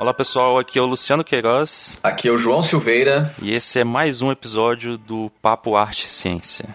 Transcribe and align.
Olá 0.00 0.14
pessoal, 0.14 0.58
aqui 0.58 0.78
é 0.78 0.82
o 0.82 0.86
Luciano 0.86 1.22
Queiroz. 1.22 1.98
Aqui 2.02 2.26
é 2.26 2.30
o 2.30 2.38
João 2.38 2.62
Silveira. 2.62 3.34
E 3.38 3.52
esse 3.52 3.80
é 3.80 3.84
mais 3.84 4.22
um 4.22 4.32
episódio 4.32 4.96
do 4.96 5.30
Papo 5.42 5.76
Arte 5.76 6.06
e 6.06 6.08
Ciência. 6.08 6.70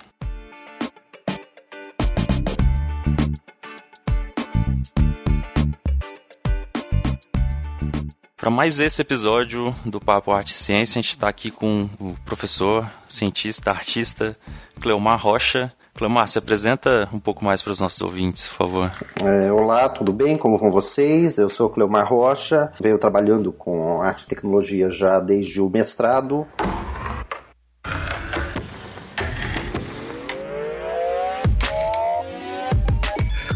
Para 8.37 8.51
mais 8.51 8.79
esse 8.79 9.01
episódio 9.01 9.75
do 9.83 9.99
Papo 9.99 10.31
Arte 10.31 10.51
e 10.51 10.53
Ciência, 10.53 10.99
a 10.99 11.01
gente 11.01 11.15
está 11.15 11.27
aqui 11.27 11.49
com 11.49 11.89
o 11.99 12.13
professor, 12.25 12.87
cientista, 13.09 13.71
artista 13.71 14.37
Cleomar 14.79 15.19
Rocha. 15.19 15.73
Cleomar, 15.95 16.27
se 16.27 16.37
apresenta 16.37 17.07
um 17.13 17.19
pouco 17.19 17.43
mais 17.43 17.61
para 17.61 17.71
os 17.71 17.79
nossos 17.79 18.01
ouvintes, 18.01 18.49
por 18.49 18.55
favor. 18.57 18.91
É, 19.15 19.49
olá, 19.49 19.87
tudo 19.87 20.11
bem? 20.11 20.37
Como 20.37 20.57
vão 20.57 20.69
vocês? 20.69 21.37
Eu 21.37 21.47
sou 21.47 21.69
Cleomar 21.69 22.05
Rocha, 22.05 22.69
venho 22.81 22.97
trabalhando 22.97 23.53
com 23.53 24.01
arte 24.01 24.23
e 24.23 24.27
tecnologia 24.27 24.89
já 24.89 25.21
desde 25.21 25.61
o 25.61 25.69
mestrado. 25.69 26.45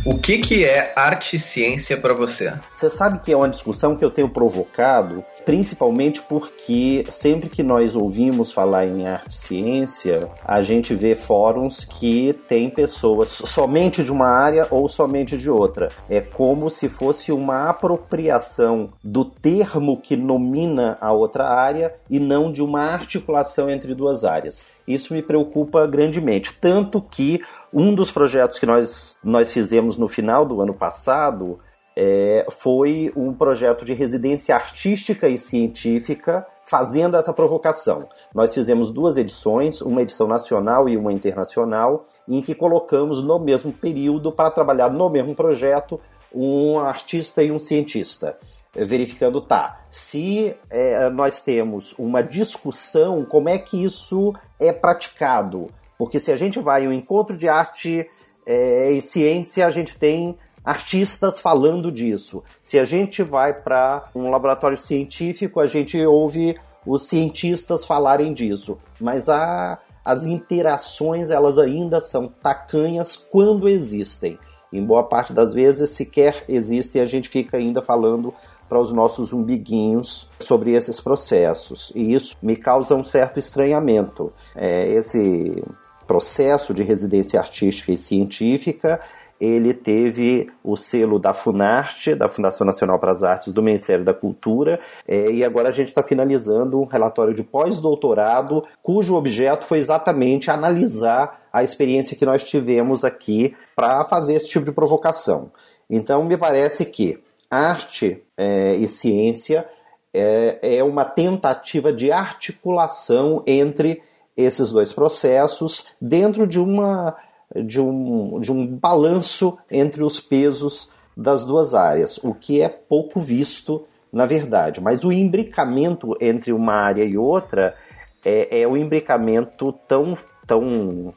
O 0.09 0.17
que, 0.17 0.39
que 0.39 0.65
é 0.65 0.91
arte 0.95 1.35
e 1.35 1.39
ciência 1.39 1.95
para 1.95 2.15
você? 2.15 2.51
Você 2.71 2.89
sabe 2.89 3.19
que 3.19 3.31
é 3.31 3.37
uma 3.37 3.47
discussão 3.47 3.95
que 3.95 4.03
eu 4.03 4.09
tenho 4.09 4.27
provocado, 4.27 5.23
principalmente 5.45 6.19
porque 6.23 7.05
sempre 7.11 7.47
que 7.47 7.61
nós 7.61 7.95
ouvimos 7.95 8.51
falar 8.51 8.87
em 8.87 9.05
arte 9.05 9.35
e 9.35 9.39
ciência, 9.39 10.27
a 10.43 10.63
gente 10.63 10.95
vê 10.95 11.13
fóruns 11.13 11.85
que 11.85 12.33
tem 12.47 12.71
pessoas 12.71 13.29
somente 13.29 14.03
de 14.03 14.11
uma 14.11 14.25
área 14.25 14.65
ou 14.71 14.89
somente 14.89 15.37
de 15.37 15.47
outra. 15.47 15.89
É 16.09 16.19
como 16.19 16.71
se 16.71 16.89
fosse 16.89 17.31
uma 17.31 17.69
apropriação 17.69 18.89
do 19.03 19.23
termo 19.23 20.01
que 20.01 20.17
nomina 20.17 20.97
a 20.99 21.13
outra 21.13 21.47
área 21.47 21.93
e 22.09 22.19
não 22.19 22.51
de 22.51 22.63
uma 22.63 22.81
articulação 22.81 23.69
entre 23.69 23.93
duas 23.93 24.25
áreas. 24.25 24.65
Isso 24.87 25.13
me 25.13 25.21
preocupa 25.21 25.85
grandemente, 25.85 26.51
tanto 26.59 26.99
que 26.99 27.39
um 27.73 27.93
dos 27.93 28.11
projetos 28.11 28.59
que 28.59 28.65
nós, 28.65 29.17
nós 29.23 29.51
fizemos 29.51 29.97
no 29.97 30.07
final 30.07 30.45
do 30.45 30.61
ano 30.61 30.73
passado 30.73 31.59
é, 31.95 32.45
foi 32.49 33.11
um 33.15 33.33
projeto 33.33 33.83
de 33.83 33.93
residência 33.93 34.55
artística 34.55 35.27
e 35.27 35.37
científica 35.37 36.45
fazendo 36.63 37.17
essa 37.17 37.33
provocação. 37.33 38.07
Nós 38.33 38.53
fizemos 38.53 38.91
duas 38.91 39.17
edições, 39.17 39.81
uma 39.81 40.01
edição 40.01 40.27
nacional 40.27 40.87
e 40.87 40.95
uma 40.95 41.11
internacional, 41.11 42.05
em 42.27 42.41
que 42.41 42.53
colocamos 42.53 43.23
no 43.23 43.39
mesmo 43.39 43.73
período, 43.73 44.31
para 44.31 44.51
trabalhar 44.51 44.89
no 44.89 45.09
mesmo 45.09 45.35
projeto, 45.35 45.99
um 46.33 46.79
artista 46.79 47.43
e 47.43 47.51
um 47.51 47.59
cientista 47.59 48.37
verificando, 48.73 49.41
tá, 49.41 49.81
se 49.89 50.55
é, 50.69 51.09
nós 51.09 51.41
temos 51.41 51.95
uma 51.97 52.21
discussão, 52.21 53.25
como 53.25 53.49
é 53.49 53.57
que 53.57 53.83
isso 53.83 54.33
é 54.59 54.71
praticado? 54.71 55.69
Porque 55.99 56.17
se 56.17 56.31
a 56.31 56.37
gente 56.37 56.59
vai 56.61 56.85
em 56.85 56.87
um 56.87 56.93
encontro 56.93 57.37
de 57.37 57.49
arte 57.49 58.09
é, 58.45 58.89
e 58.89 59.01
ciência, 59.01 59.67
a 59.67 59.69
gente 59.69 59.97
tem 59.97 60.37
artistas 60.63 61.41
falando 61.41 61.91
disso. 61.91 62.41
Se 62.61 62.79
a 62.79 62.85
gente 62.85 63.21
vai 63.21 63.53
para 63.53 64.09
um 64.15 64.29
laboratório 64.29 64.77
científico, 64.77 65.59
a 65.59 65.67
gente 65.67 65.97
ouve 66.05 66.57
os 66.85 67.07
cientistas 67.07 67.83
falarem 67.83 68.33
disso. 68.33 68.77
Mas 68.97 69.27
a, 69.27 69.77
as 70.05 70.23
interações, 70.23 71.29
elas 71.29 71.57
ainda 71.57 71.99
são 71.99 72.29
tacanhas 72.29 73.17
quando 73.17 73.67
existem. 73.67 74.39
Em 74.71 74.85
boa 74.85 75.03
parte 75.03 75.33
das 75.33 75.53
vezes, 75.53 75.89
sequer 75.89 76.45
existem, 76.47 77.01
a 77.01 77.05
gente 77.05 77.27
fica 77.27 77.57
ainda 77.57 77.81
falando 77.81 78.33
para 78.69 78.79
os 78.79 78.93
nossos 78.93 79.33
umbiguinhos 79.33 80.29
sobre 80.39 80.73
esses 80.73 81.01
processos. 81.01 81.91
E 81.95 82.13
isso 82.13 82.37
me 82.41 82.55
causa 82.55 82.95
um 82.95 83.03
certo 83.03 83.39
estranhamento. 83.39 84.31
É, 84.55 84.87
esse 84.91 85.63
processo 86.09 86.73
de 86.73 86.81
residência 86.81 87.39
artística 87.39 87.91
e 87.91 87.97
científica, 87.97 88.99
ele 89.39 89.75
teve 89.75 90.49
o 90.63 90.75
selo 90.75 91.19
da 91.19 91.35
Funarte, 91.35 92.15
da 92.15 92.27
Fundação 92.27 92.65
Nacional 92.65 92.97
para 92.97 93.11
as 93.11 93.21
Artes 93.21 93.53
do 93.53 93.61
Ministério 93.61 94.03
da 94.03 94.11
Cultura, 94.11 94.79
é, 95.07 95.29
e 95.29 95.45
agora 95.45 95.69
a 95.69 95.71
gente 95.71 95.89
está 95.89 96.01
finalizando 96.01 96.81
um 96.81 96.85
relatório 96.85 97.31
de 97.31 97.43
pós-doutorado, 97.43 98.65
cujo 98.81 99.13
objeto 99.13 99.65
foi 99.65 99.77
exatamente 99.77 100.49
analisar 100.49 101.43
a 101.53 101.63
experiência 101.63 102.17
que 102.17 102.25
nós 102.25 102.43
tivemos 102.43 103.05
aqui 103.05 103.55
para 103.75 104.03
fazer 104.03 104.33
esse 104.33 104.49
tipo 104.49 104.65
de 104.65 104.71
provocação. 104.71 105.51
Então, 105.87 106.25
me 106.25 106.37
parece 106.37 106.85
que 106.85 107.19
arte 107.51 108.23
é, 108.35 108.73
e 108.73 108.87
ciência 108.87 109.69
é, 110.11 110.79
é 110.79 110.83
uma 110.83 111.05
tentativa 111.05 111.93
de 111.93 112.11
articulação 112.11 113.43
entre 113.45 114.01
esses 114.41 114.71
dois 114.71 114.93
processos 114.93 115.85
dentro 116.01 116.47
de 116.47 116.59
uma 116.59 117.15
de 117.55 117.81
um, 117.81 118.39
de 118.39 118.51
um 118.51 118.67
balanço 118.67 119.57
entre 119.71 120.03
os 120.03 120.19
pesos 120.19 120.91
das 121.17 121.43
duas 121.43 121.73
áreas, 121.73 122.19
o 122.23 122.33
que 122.33 122.61
é 122.61 122.69
pouco 122.69 123.19
visto 123.19 123.85
na 124.11 124.25
verdade. 124.25 124.81
Mas 124.81 125.03
o 125.03 125.11
imbricamento 125.11 126.15
entre 126.19 126.51
uma 126.51 126.73
área 126.73 127.03
e 127.03 127.17
outra 127.17 127.75
é, 128.23 128.61
é 128.61 128.67
um 128.67 128.77
imbricamento 128.77 129.73
tão, 129.87 130.17
tão 130.45 131.13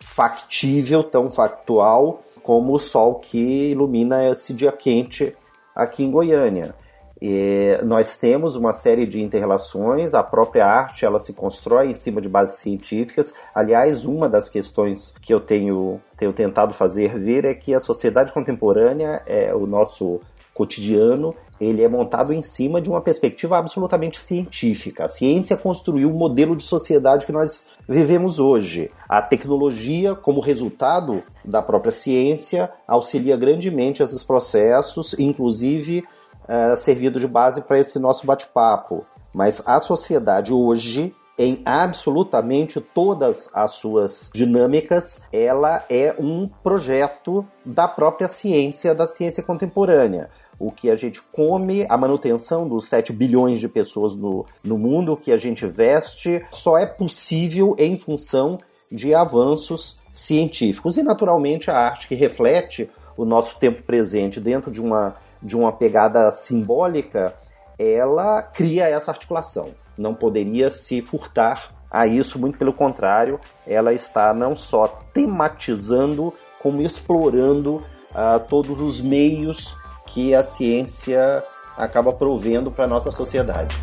factível, 0.00 1.02
tão 1.02 1.28
factual 1.30 2.22
como 2.42 2.74
o 2.74 2.78
sol 2.78 3.16
que 3.16 3.70
ilumina 3.70 4.26
esse 4.28 4.52
dia 4.54 4.72
quente 4.72 5.36
aqui 5.74 6.02
em 6.02 6.10
Goiânia. 6.10 6.74
E 7.20 7.78
nós 7.84 8.16
temos 8.16 8.56
uma 8.56 8.72
série 8.72 9.04
de 9.06 9.20
interrelações, 9.20 10.14
a 10.14 10.22
própria 10.22 10.66
arte 10.66 11.04
ela 11.04 11.18
se 11.18 11.34
constrói 11.34 11.90
em 11.90 11.94
cima 11.94 12.20
de 12.20 12.28
bases 12.28 12.60
científicas. 12.60 13.34
Aliás, 13.54 14.06
uma 14.06 14.28
das 14.28 14.48
questões 14.48 15.12
que 15.20 15.34
eu 15.34 15.40
tenho, 15.40 16.00
tenho 16.16 16.32
tentado 16.32 16.72
fazer 16.72 17.18
ver 17.18 17.44
é 17.44 17.54
que 17.54 17.74
a 17.74 17.80
sociedade 17.80 18.32
contemporânea, 18.32 19.22
é 19.26 19.54
o 19.54 19.66
nosso 19.66 20.20
cotidiano, 20.54 21.34
ele 21.60 21.82
é 21.82 21.88
montado 21.88 22.32
em 22.32 22.42
cima 22.42 22.80
de 22.80 22.88
uma 22.88 23.02
perspectiva 23.02 23.58
absolutamente 23.58 24.18
científica. 24.18 25.04
A 25.04 25.08
ciência 25.08 25.56
construiu 25.56 26.10
o 26.10 26.14
modelo 26.14 26.56
de 26.56 26.62
sociedade 26.62 27.26
que 27.26 27.32
nós 27.32 27.66
vivemos 27.86 28.40
hoje. 28.40 28.90
A 29.06 29.20
tecnologia, 29.20 30.14
como 30.14 30.40
resultado 30.40 31.22
da 31.44 31.60
própria 31.60 31.92
ciência, 31.92 32.70
auxilia 32.86 33.36
grandemente 33.36 34.02
esses 34.02 34.22
processos, 34.22 35.14
inclusive 35.18 36.02
uh, 36.44 36.76
servido 36.76 37.18
de 37.18 37.26
base 37.26 37.60
para 37.60 37.78
esse 37.78 37.98
nosso 37.98 38.26
bate-papo. 38.26 39.04
Mas 39.32 39.62
a 39.66 39.78
sociedade 39.78 40.52
hoje, 40.52 41.14
em 41.38 41.62
absolutamente 41.64 42.80
todas 42.80 43.48
as 43.54 43.72
suas 43.72 44.30
dinâmicas, 44.32 45.22
ela 45.32 45.84
é 45.88 46.14
um 46.18 46.48
projeto 46.62 47.46
da 47.64 47.86
própria 47.86 48.28
ciência, 48.28 48.94
da 48.94 49.06
ciência 49.06 49.42
contemporânea. 49.42 50.28
O 50.58 50.70
que 50.70 50.90
a 50.90 50.96
gente 50.96 51.22
come, 51.22 51.86
a 51.88 51.96
manutenção 51.96 52.68
dos 52.68 52.86
7 52.86 53.14
bilhões 53.14 53.60
de 53.60 53.68
pessoas 53.68 54.14
no, 54.14 54.44
no 54.62 54.76
mundo, 54.76 55.12
o 55.12 55.16
que 55.16 55.32
a 55.32 55.38
gente 55.38 55.64
veste, 55.64 56.44
só 56.50 56.76
é 56.76 56.84
possível 56.84 57.74
em 57.78 57.96
função 57.96 58.58
de 58.92 59.14
avanços 59.14 59.98
científicos. 60.12 60.96
E, 60.96 61.02
naturalmente, 61.02 61.70
a 61.70 61.78
arte 61.78 62.08
que 62.08 62.14
reflete 62.14 62.90
o 63.16 63.24
nosso 63.24 63.58
tempo 63.58 63.82
presente 63.82 64.40
dentro 64.40 64.70
de 64.70 64.80
uma 64.80 65.14
de 65.42 65.56
uma 65.56 65.72
pegada 65.72 66.30
simbólica, 66.32 67.34
ela 67.78 68.42
cria 68.42 68.88
essa 68.88 69.10
articulação. 69.10 69.70
Não 69.96 70.14
poderia 70.14 70.70
se 70.70 71.00
furtar 71.00 71.70
a 71.90 72.06
isso, 72.06 72.38
muito 72.38 72.56
pelo 72.56 72.72
contrário, 72.72 73.40
ela 73.66 73.92
está 73.92 74.32
não 74.32 74.56
só 74.56 74.86
tematizando, 75.12 76.32
como 76.60 76.82
explorando 76.82 77.76
uh, 78.10 78.38
todos 78.48 78.80
os 78.80 79.00
meios 79.00 79.76
que 80.06 80.34
a 80.34 80.44
ciência 80.44 81.42
acaba 81.76 82.12
provendo 82.12 82.70
para 82.70 82.84
a 82.84 82.88
nossa 82.88 83.10
sociedade. 83.10 83.76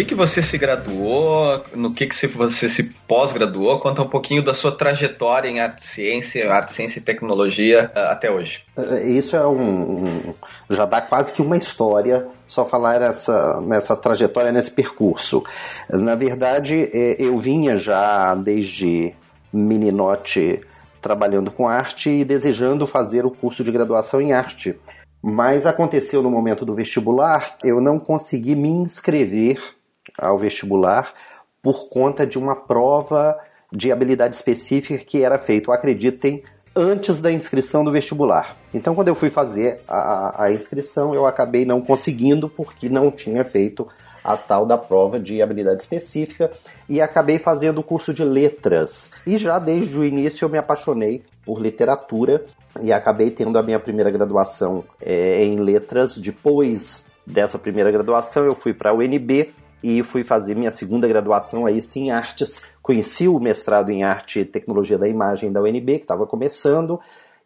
Que, 0.00 0.04
que 0.04 0.14
você 0.14 0.40
se 0.42 0.56
graduou, 0.56 1.62
no 1.74 1.92
que, 1.92 2.06
que 2.06 2.26
você 2.26 2.68
se 2.68 2.84
pós-graduou, 3.06 3.80
conta 3.80 4.02
um 4.02 4.08
pouquinho 4.08 4.42
da 4.42 4.54
sua 4.54 4.72
trajetória 4.72 5.48
em 5.48 5.60
arte 5.60 5.82
ciência, 5.82 6.50
arte 6.50 6.72
ciência 6.72 6.98
e 6.98 7.02
tecnologia 7.02 7.90
uh, 7.94 8.10
até 8.10 8.30
hoje. 8.30 8.64
É, 8.76 9.08
isso 9.08 9.36
é 9.36 9.46
um, 9.46 10.34
já 10.68 10.86
dá 10.86 11.00
quase 11.00 11.32
que 11.32 11.42
uma 11.42 11.56
história 11.56 12.26
só 12.46 12.64
falar 12.64 12.98
nessa, 12.98 13.60
nessa 13.60 13.96
trajetória, 13.96 14.52
nesse 14.52 14.70
percurso. 14.70 15.42
Na 15.90 16.14
verdade, 16.14 16.90
é, 16.92 17.16
eu 17.18 17.36
vinha 17.38 17.76
já 17.76 18.34
desde 18.34 19.14
meninote 19.52 20.60
trabalhando 21.00 21.50
com 21.50 21.66
arte 21.68 22.10
e 22.10 22.24
desejando 22.24 22.86
fazer 22.86 23.26
o 23.26 23.30
curso 23.30 23.62
de 23.64 23.72
graduação 23.72 24.20
em 24.20 24.32
arte. 24.32 24.78
Mas 25.22 25.66
aconteceu 25.66 26.22
no 26.22 26.30
momento 26.30 26.64
do 26.64 26.74
vestibular, 26.74 27.56
eu 27.62 27.80
não 27.80 27.98
consegui 27.98 28.54
me 28.54 28.68
inscrever 28.68 29.58
ao 30.20 30.38
vestibular 30.38 31.12
por 31.62 31.88
conta 31.90 32.26
de 32.26 32.38
uma 32.38 32.56
prova 32.56 33.36
de 33.72 33.92
habilidade 33.92 34.34
específica 34.36 35.04
que 35.04 35.22
era 35.22 35.38
feita, 35.38 35.72
acreditem, 35.72 36.40
antes 36.74 37.20
da 37.20 37.32
inscrição 37.32 37.84
do 37.84 37.90
vestibular. 37.90 38.56
Então, 38.72 38.94
quando 38.94 39.08
eu 39.08 39.14
fui 39.14 39.30
fazer 39.30 39.80
a, 39.88 40.44
a 40.44 40.52
inscrição, 40.52 41.14
eu 41.14 41.26
acabei 41.26 41.64
não 41.64 41.82
conseguindo 41.82 42.48
porque 42.48 42.88
não 42.88 43.10
tinha 43.10 43.44
feito 43.44 43.86
a 44.22 44.36
tal 44.36 44.66
da 44.66 44.76
prova 44.76 45.18
de 45.18 45.40
habilidade 45.40 45.82
específica 45.82 46.50
e 46.88 47.00
acabei 47.00 47.38
fazendo 47.38 47.78
o 47.78 47.82
curso 47.82 48.12
de 48.12 48.22
letras. 48.22 49.10
E 49.26 49.36
já 49.36 49.58
desde 49.58 49.98
o 49.98 50.04
início 50.04 50.44
eu 50.44 50.48
me 50.48 50.58
apaixonei 50.58 51.22
por 51.44 51.60
literatura 51.60 52.44
e 52.80 52.92
acabei 52.92 53.30
tendo 53.30 53.58
a 53.58 53.62
minha 53.62 53.80
primeira 53.80 54.10
graduação 54.10 54.84
é, 55.00 55.42
em 55.44 55.58
letras. 55.58 56.16
Depois 56.18 57.04
dessa 57.26 57.58
primeira 57.58 57.90
graduação, 57.90 58.44
eu 58.44 58.54
fui 58.54 58.74
para 58.74 58.90
a 58.90 58.94
UNB 58.94 59.52
e 59.82 60.02
fui 60.02 60.22
fazer 60.22 60.54
minha 60.54 60.70
segunda 60.70 61.08
graduação 61.08 61.66
aí 61.66 61.80
sim 61.80 62.04
em 62.04 62.10
artes. 62.10 62.62
Conheci 62.82 63.28
o 63.28 63.38
mestrado 63.38 63.90
em 63.90 64.02
arte 64.02 64.40
e 64.40 64.44
tecnologia 64.44 64.98
da 64.98 65.08
imagem 65.08 65.52
da 65.52 65.60
UNB, 65.60 65.98
que 65.98 66.04
estava 66.04 66.26
começando, 66.26 67.00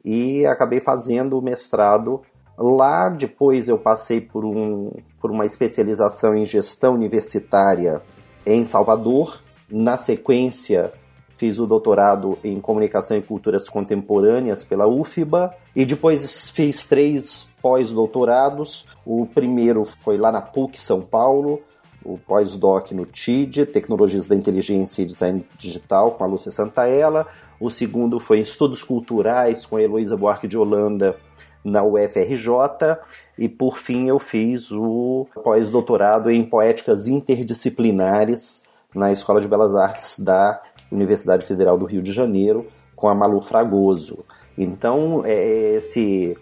e 0.05 0.45
acabei 0.47 0.81
fazendo 0.81 1.39
o 1.39 1.43
mestrado 1.43 2.23
lá. 2.59 3.09
Depois 3.09 3.69
eu 3.69 3.79
passei 3.79 4.21
por, 4.21 4.45
um, 4.45 4.91
por 5.21 5.31
uma 5.31 5.47
especialização 5.47 6.35
em 6.35 6.45
gestão 6.45 6.95
universitária 6.95 8.03
em 8.47 8.65
Salvador. 8.65 9.41
Na 9.71 9.97
sequência, 9.97 10.93
fiz 11.37 11.59
o 11.59 11.67
doutorado 11.67 12.39
em 12.45 12.61
comunicação 12.61 13.17
e 13.17 13.23
culturas 13.23 13.69
contemporâneas 13.69 14.65
pela 14.65 14.87
UFBA 14.87 15.55
e 15.75 15.85
depois 15.85 16.51
fiz 16.51 16.85
três 16.85 17.49
pós-doutorados. 17.61 18.87
O 19.05 19.27
primeiro 19.27 19.85
foi 19.85 20.17
lá 20.17 20.31
na 20.31 20.41
PUC 20.41 20.79
São 20.81 21.01
Paulo, 21.01 21.63
o 22.05 22.19
pós-doc 22.19 22.93
no 22.93 23.07
TID, 23.07 23.67
Tecnologias 23.67 24.27
da 24.27 24.37
Inteligência 24.37 25.03
e 25.03 25.07
Design 25.07 25.47
Digital, 25.57 26.13
com 26.13 26.25
a 26.25 26.27
Lúcia 26.27 26.51
Santaella. 26.51 27.27
O 27.59 27.71
segundo 27.71 28.21
foi 28.21 28.41
Estudos 28.41 28.83
Culturais, 28.83 29.65
com 29.65 29.77
a 29.77 29.83
Heloísa 29.83 30.17
Buarque 30.17 30.47
de 30.47 30.59
Holanda, 30.59 31.17
na 31.65 31.83
UFRJ. 31.83 32.99
E, 33.39 33.49
por 33.49 33.79
fim, 33.79 34.09
eu 34.09 34.19
fiz 34.19 34.71
o 34.71 35.27
pós-doutorado 35.43 36.31
em 36.31 36.45
Poéticas 36.45 37.09
Interdisciplinares 37.09 38.63
na 38.95 39.11
Escola 39.11 39.41
de 39.41 39.49
Belas 39.49 39.75
Artes 39.75 40.21
da 40.21 40.61
Universidade 40.93 41.47
Federal 41.47 41.79
do 41.79 41.87
Rio 41.87 42.03
de 42.03 42.13
Janeiro, 42.13 42.67
com 42.95 43.09
a 43.09 43.15
Malu 43.15 43.41
Fragoso. 43.41 44.25
Então, 44.57 45.23
é, 45.25 45.77
esse, 45.77 46.37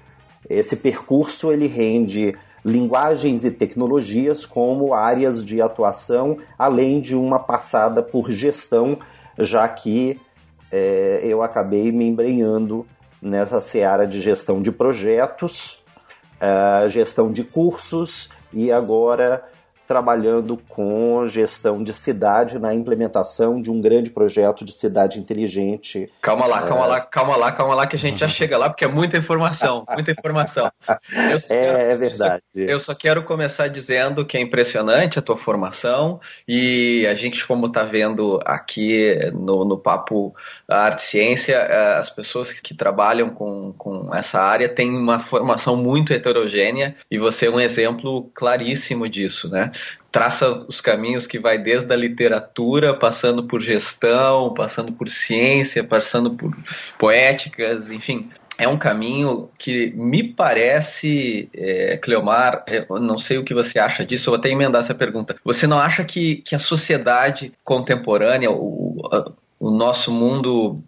esse 0.48 0.76
percurso 0.76 1.50
ele 1.50 1.66
rende 1.66 2.34
linguagens 2.64 3.44
e 3.44 3.50
tecnologias 3.50 4.46
como 4.46 4.94
áreas 4.94 5.44
de 5.44 5.60
atuação, 5.60 6.38
além 6.58 7.00
de 7.00 7.14
uma 7.16 7.38
passada 7.38 8.02
por 8.02 8.30
gestão, 8.30 8.98
já 9.38 9.68
que 9.68 10.20
é, 10.70 11.20
eu 11.24 11.42
acabei 11.42 11.90
me 11.90 12.06
embrenhando 12.06 12.86
nessa 13.20 13.60
seara 13.60 14.06
de 14.06 14.20
gestão 14.20 14.60
de 14.60 14.72
projetos, 14.72 15.82
uh, 16.40 16.88
gestão 16.88 17.30
de 17.30 17.44
cursos 17.44 18.28
e 18.52 18.72
agora 18.72 19.44
trabalhando 19.86 20.56
com 20.68 21.26
gestão 21.26 21.82
de 21.82 21.92
cidade 21.92 22.58
na 22.58 22.72
implementação 22.72 23.60
de 23.60 23.70
um 23.70 23.80
grande 23.80 24.10
projeto 24.10 24.64
de 24.64 24.72
cidade 24.72 25.18
inteligente. 25.18 26.10
Calma 26.20 26.46
lá, 26.46 26.62
calma 26.62 26.84
é... 26.84 26.88
lá, 26.88 27.00
calma 27.00 27.36
lá, 27.36 27.52
calma 27.52 27.74
lá, 27.74 27.86
que 27.86 27.96
a 27.96 27.98
gente 27.98 28.20
já 28.20 28.28
chega 28.28 28.56
lá, 28.56 28.70
porque 28.70 28.84
é 28.84 28.88
muita 28.88 29.16
informação, 29.16 29.84
muita 29.92 30.12
informação. 30.12 30.70
é, 30.88 31.38
quero, 31.38 31.78
é 31.78 31.98
verdade. 31.98 32.42
Eu 32.54 32.66
só, 32.68 32.72
eu 32.72 32.80
só, 32.80 32.94
quero 32.94 33.22
começar 33.22 33.68
dizendo 33.68 34.24
que 34.24 34.36
é 34.36 34.40
impressionante 34.40 35.18
a 35.18 35.22
tua 35.22 35.36
formação 35.36 36.20
e 36.46 37.06
a 37.06 37.14
gente, 37.14 37.46
como 37.46 37.66
está 37.66 37.84
vendo 37.84 38.40
aqui 38.44 39.18
no, 39.32 39.64
no 39.64 39.76
Papo 39.76 40.34
Arte 40.68 41.02
Ciência, 41.02 41.56
é, 41.56 41.98
as 41.98 42.10
pessoas 42.10 42.52
que 42.52 42.74
trabalham 42.74 43.30
com, 43.30 43.72
com 43.76 44.14
essa 44.14 44.40
área 44.40 44.68
têm 44.68 44.90
uma 44.96 45.18
formação 45.18 45.76
muito 45.76 46.12
heterogênea 46.12 46.94
e 47.10 47.18
você 47.18 47.46
é 47.46 47.50
um 47.50 47.60
exemplo 47.60 48.30
claríssimo 48.34 49.08
disso, 49.08 49.50
né? 49.50 49.71
Traça 50.10 50.64
os 50.68 50.80
caminhos 50.80 51.26
que 51.26 51.38
vai 51.38 51.58
desde 51.58 51.92
a 51.92 51.96
literatura, 51.96 52.94
passando 52.94 53.44
por 53.44 53.62
gestão, 53.62 54.52
passando 54.52 54.92
por 54.92 55.08
ciência, 55.08 55.82
passando 55.82 56.30
por 56.32 56.54
poéticas, 56.98 57.90
enfim. 57.90 58.30
É 58.58 58.68
um 58.68 58.76
caminho 58.76 59.48
que 59.58 59.90
me 59.96 60.22
parece, 60.22 61.48
é, 61.54 61.96
Cleomar, 61.96 62.62
é, 62.66 62.86
não 62.90 63.18
sei 63.18 63.38
o 63.38 63.44
que 63.44 63.54
você 63.54 63.78
acha 63.78 64.04
disso, 64.04 64.28
eu 64.28 64.32
vou 64.32 64.38
até 64.38 64.50
emendar 64.50 64.80
essa 64.80 64.94
pergunta. 64.94 65.34
Você 65.42 65.66
não 65.66 65.78
acha 65.78 66.04
que, 66.04 66.36
que 66.36 66.54
a 66.54 66.58
sociedade 66.58 67.52
contemporânea, 67.64 68.50
o, 68.50 68.98
o 69.58 69.70
nosso 69.70 70.12
mundo 70.12 70.82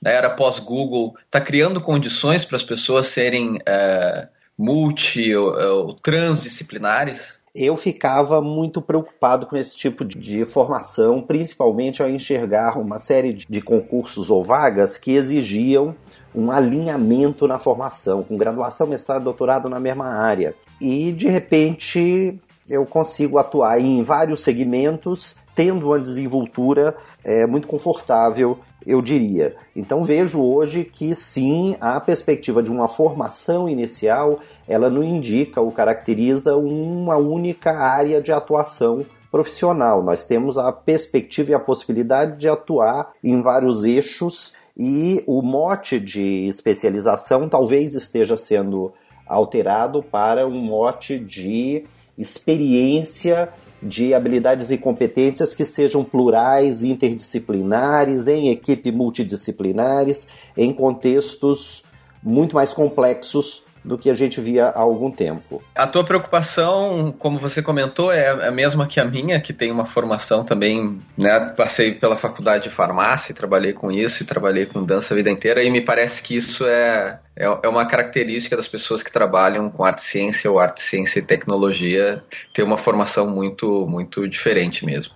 da 0.00 0.10
era 0.10 0.28
pós-Google, 0.28 1.16
está 1.24 1.40
criando 1.40 1.80
condições 1.80 2.44
para 2.44 2.56
as 2.56 2.62
pessoas 2.62 3.06
serem 3.06 3.58
é, 3.64 4.28
multi 4.56 5.34
ou, 5.34 5.58
ou 5.58 5.94
transdisciplinares? 5.94 7.40
Eu 7.56 7.76
ficava 7.76 8.42
muito 8.42 8.82
preocupado 8.82 9.46
com 9.46 9.56
esse 9.56 9.74
tipo 9.74 10.04
de 10.04 10.44
formação, 10.44 11.22
principalmente 11.22 12.02
ao 12.02 12.10
enxergar 12.10 12.78
uma 12.78 12.98
série 12.98 13.32
de 13.32 13.62
concursos 13.62 14.28
ou 14.28 14.44
vagas 14.44 14.98
que 14.98 15.12
exigiam 15.12 15.94
um 16.34 16.50
alinhamento 16.50 17.48
na 17.48 17.58
formação, 17.58 18.22
com 18.22 18.36
graduação, 18.36 18.86
mestrado, 18.86 19.24
doutorado 19.24 19.70
na 19.70 19.80
mesma 19.80 20.06
área. 20.06 20.54
E 20.78 21.10
de 21.12 21.28
repente 21.28 22.38
eu 22.68 22.84
consigo 22.84 23.38
atuar 23.38 23.80
em 23.80 24.02
vários 24.02 24.42
segmentos, 24.42 25.36
tendo 25.54 25.86
uma 25.86 25.98
desenvoltura 25.98 26.94
é, 27.24 27.46
muito 27.46 27.66
confortável, 27.66 28.58
eu 28.86 29.02
diria. 29.02 29.56
Então 29.74 30.02
vejo 30.02 30.40
hoje 30.40 30.84
que 30.84 31.14
sim, 31.14 31.76
a 31.80 32.00
perspectiva 32.00 32.62
de 32.62 32.70
uma 32.70 32.86
formação 32.86 33.68
inicial 33.68 34.38
ela 34.68 34.88
não 34.88 35.02
indica 35.02 35.60
ou 35.60 35.72
caracteriza 35.72 36.56
uma 36.56 37.16
única 37.16 37.72
área 37.72 38.22
de 38.22 38.32
atuação 38.32 39.04
profissional. 39.30 40.02
Nós 40.02 40.24
temos 40.24 40.56
a 40.56 40.72
perspectiva 40.72 41.50
e 41.50 41.54
a 41.54 41.60
possibilidade 41.60 42.38
de 42.38 42.48
atuar 42.48 43.12
em 43.22 43.42
vários 43.42 43.84
eixos 43.84 44.52
e 44.76 45.22
o 45.26 45.42
mote 45.42 45.98
de 45.98 46.46
especialização 46.46 47.48
talvez 47.48 47.94
esteja 47.94 48.36
sendo 48.36 48.92
alterado 49.26 50.02
para 50.02 50.46
um 50.46 50.60
mote 50.60 51.18
de 51.18 51.82
experiência 52.16 53.52
de 53.86 54.12
habilidades 54.12 54.70
e 54.70 54.78
competências 54.78 55.54
que 55.54 55.64
sejam 55.64 56.02
plurais, 56.04 56.82
interdisciplinares, 56.82 58.26
em 58.26 58.50
equipe 58.50 58.90
multidisciplinares, 58.90 60.26
em 60.56 60.72
contextos 60.72 61.84
muito 62.22 62.56
mais 62.56 62.74
complexos 62.74 63.65
do 63.86 63.96
que 63.96 64.10
a 64.10 64.14
gente 64.14 64.40
via 64.40 64.66
há 64.66 64.80
algum 64.80 65.10
tempo. 65.10 65.62
A 65.74 65.86
tua 65.86 66.02
preocupação, 66.02 67.14
como 67.16 67.38
você 67.38 67.62
comentou, 67.62 68.12
é 68.12 68.48
a 68.48 68.50
mesma 68.50 68.86
que 68.86 68.98
a 68.98 69.04
minha, 69.04 69.40
que 69.40 69.52
tem 69.52 69.70
uma 69.70 69.86
formação 69.86 70.44
também, 70.44 71.00
né? 71.16 71.38
Passei 71.56 71.94
pela 71.94 72.16
faculdade 72.16 72.64
de 72.64 72.70
farmácia, 72.70 73.34
trabalhei 73.34 73.72
com 73.72 73.92
isso 73.92 74.22
e 74.22 74.26
trabalhei 74.26 74.66
com 74.66 74.82
dança 74.82 75.14
a 75.14 75.16
vida 75.16 75.30
inteira, 75.30 75.62
e 75.62 75.70
me 75.70 75.80
parece 75.80 76.20
que 76.20 76.36
isso 76.36 76.66
é, 76.66 77.20
é, 77.36 77.44
é 77.44 77.68
uma 77.68 77.86
característica 77.86 78.56
das 78.56 78.66
pessoas 78.66 79.02
que 79.02 79.12
trabalham 79.12 79.70
com 79.70 79.84
arte 79.84 80.02
ciência 80.02 80.50
ou 80.50 80.58
arte 80.58 80.82
ciência 80.82 81.20
e 81.20 81.22
tecnologia, 81.22 82.24
ter 82.52 82.64
uma 82.64 82.76
formação 82.76 83.28
muito, 83.28 83.86
muito 83.86 84.26
diferente 84.28 84.84
mesmo 84.84 85.14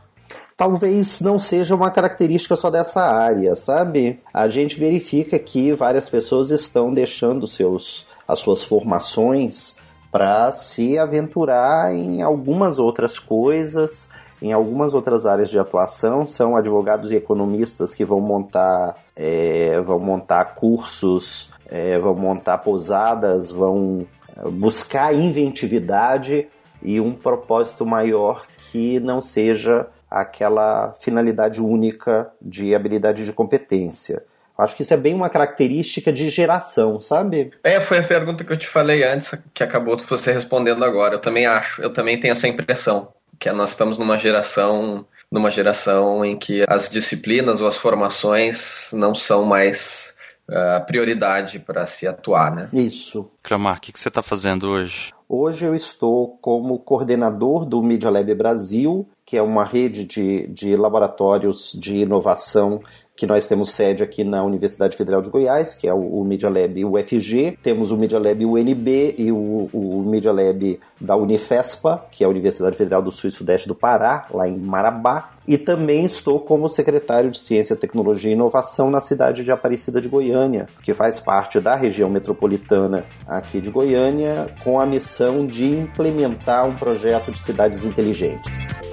talvez 0.60 1.22
não 1.22 1.38
seja 1.38 1.74
uma 1.74 1.90
característica 1.90 2.54
só 2.54 2.70
dessa 2.70 3.00
área, 3.00 3.56
sabe? 3.56 4.18
A 4.30 4.46
gente 4.46 4.78
verifica 4.78 5.38
que 5.38 5.72
várias 5.72 6.06
pessoas 6.06 6.50
estão 6.50 6.92
deixando 6.92 7.46
seus 7.46 8.06
as 8.30 8.38
suas 8.38 8.64
formações 8.64 9.76
para 10.10 10.50
se 10.52 10.98
aventurar 10.98 11.94
em 11.94 12.22
algumas 12.22 12.78
outras 12.78 13.18
coisas, 13.18 14.08
em 14.42 14.52
algumas 14.52 14.94
outras 14.94 15.26
áreas 15.26 15.48
de 15.48 15.58
atuação. 15.58 16.26
São 16.26 16.56
advogados 16.56 17.12
e 17.12 17.16
economistas 17.16 17.94
que 17.94 18.04
vão 18.04 18.20
montar, 18.20 18.96
é, 19.14 19.80
vão 19.80 19.98
montar 19.98 20.54
cursos, 20.54 21.52
é, 21.66 21.98
vão 21.98 22.14
montar 22.14 22.58
pousadas, 22.58 23.50
vão 23.50 24.06
é, 24.36 24.48
buscar 24.48 25.14
inventividade 25.14 26.48
e 26.82 27.00
um 27.00 27.12
propósito 27.12 27.84
maior 27.84 28.44
que 28.70 28.98
não 29.00 29.20
seja 29.20 29.86
aquela 30.10 30.92
finalidade 30.98 31.60
única 31.62 32.32
de 32.40 32.74
habilidade 32.74 33.24
de 33.24 33.32
competência. 33.32 34.24
Acho 34.60 34.76
que 34.76 34.82
isso 34.82 34.94
é 34.94 34.96
bem 34.96 35.14
uma 35.14 35.30
característica 35.30 36.12
de 36.12 36.28
geração, 36.30 37.00
sabe? 37.00 37.52
É, 37.64 37.80
foi 37.80 37.98
a 37.98 38.02
pergunta 38.02 38.44
que 38.44 38.52
eu 38.52 38.58
te 38.58 38.68
falei 38.68 39.02
antes, 39.02 39.34
que 39.54 39.62
acabou 39.62 39.96
você 39.96 40.32
respondendo 40.32 40.84
agora. 40.84 41.14
Eu 41.14 41.20
também 41.20 41.46
acho, 41.46 41.82
eu 41.82 41.92
também 41.92 42.18
tenho 42.20 42.32
essa 42.32 42.48
impressão, 42.48 43.08
que 43.38 43.50
nós 43.52 43.70
estamos 43.70 43.98
numa 43.98 44.18
geração, 44.18 45.06
numa 45.30 45.50
geração 45.50 46.24
em 46.24 46.36
que 46.38 46.62
as 46.68 46.90
disciplinas 46.90 47.60
ou 47.60 47.68
as 47.68 47.76
formações 47.76 48.90
não 48.92 49.14
são 49.14 49.44
mais 49.44 50.14
uh, 50.48 50.84
prioridade 50.86 51.58
para 51.58 51.86
se 51.86 52.06
atuar, 52.06 52.54
né? 52.54 52.68
Isso. 52.72 53.30
Clamar, 53.42 53.78
o 53.78 53.80
que, 53.80 53.92
que 53.92 54.00
você 54.00 54.08
está 54.08 54.22
fazendo 54.22 54.68
hoje? 54.68 55.12
Hoje 55.28 55.64
eu 55.64 55.76
estou 55.76 56.38
como 56.40 56.78
coordenador 56.80 57.64
do 57.64 57.80
Media 57.80 58.10
Lab 58.10 58.34
Brasil, 58.34 59.08
que 59.24 59.36
é 59.36 59.42
uma 59.42 59.64
rede 59.64 60.04
de, 60.04 60.48
de 60.48 60.76
laboratórios 60.76 61.72
de 61.72 61.98
inovação 61.98 62.82
que 63.16 63.26
nós 63.26 63.46
temos 63.46 63.70
sede 63.70 64.02
aqui 64.02 64.24
na 64.24 64.42
Universidade 64.42 64.96
Federal 64.96 65.20
de 65.20 65.28
Goiás, 65.28 65.74
que 65.74 65.86
é 65.86 65.92
o, 65.92 65.98
o 65.98 66.24
Media 66.24 66.48
Lab 66.48 66.84
UFG, 66.84 67.58
temos 67.62 67.90
o 67.90 67.96
Media 67.96 68.18
Lab 68.18 68.44
UNB 68.44 69.14
e 69.18 69.30
o, 69.30 69.68
o 69.72 70.02
Media 70.06 70.32
Lab 70.32 70.80
da 71.00 71.16
Unifespa, 71.16 72.06
que 72.10 72.24
é 72.24 72.26
a 72.26 72.30
Universidade 72.30 72.76
Federal 72.76 73.02
do 73.02 73.10
Sul 73.10 73.28
e 73.28 73.32
Sudeste 73.32 73.68
do 73.68 73.74
Pará, 73.74 74.26
lá 74.32 74.48
em 74.48 74.56
Marabá, 74.56 75.30
e 75.46 75.58
também 75.58 76.04
estou 76.04 76.40
como 76.40 76.68
secretário 76.68 77.30
de 77.30 77.38
Ciência, 77.38 77.76
Tecnologia 77.76 78.30
e 78.30 78.34
Inovação 78.34 78.90
na 78.90 79.00
cidade 79.00 79.44
de 79.44 79.52
Aparecida 79.52 80.00
de 80.00 80.08
Goiânia, 80.08 80.66
que 80.82 80.94
faz 80.94 81.18
parte 81.20 81.60
da 81.60 81.74
região 81.74 82.08
metropolitana 82.08 83.04
aqui 83.26 83.60
de 83.60 83.70
Goiânia, 83.70 84.46
com 84.62 84.80
a 84.80 84.86
missão 84.86 85.46
de 85.46 85.66
implementar 85.66 86.66
um 86.66 86.74
projeto 86.74 87.30
de 87.30 87.38
cidades 87.38 87.84
inteligentes. 87.84 88.89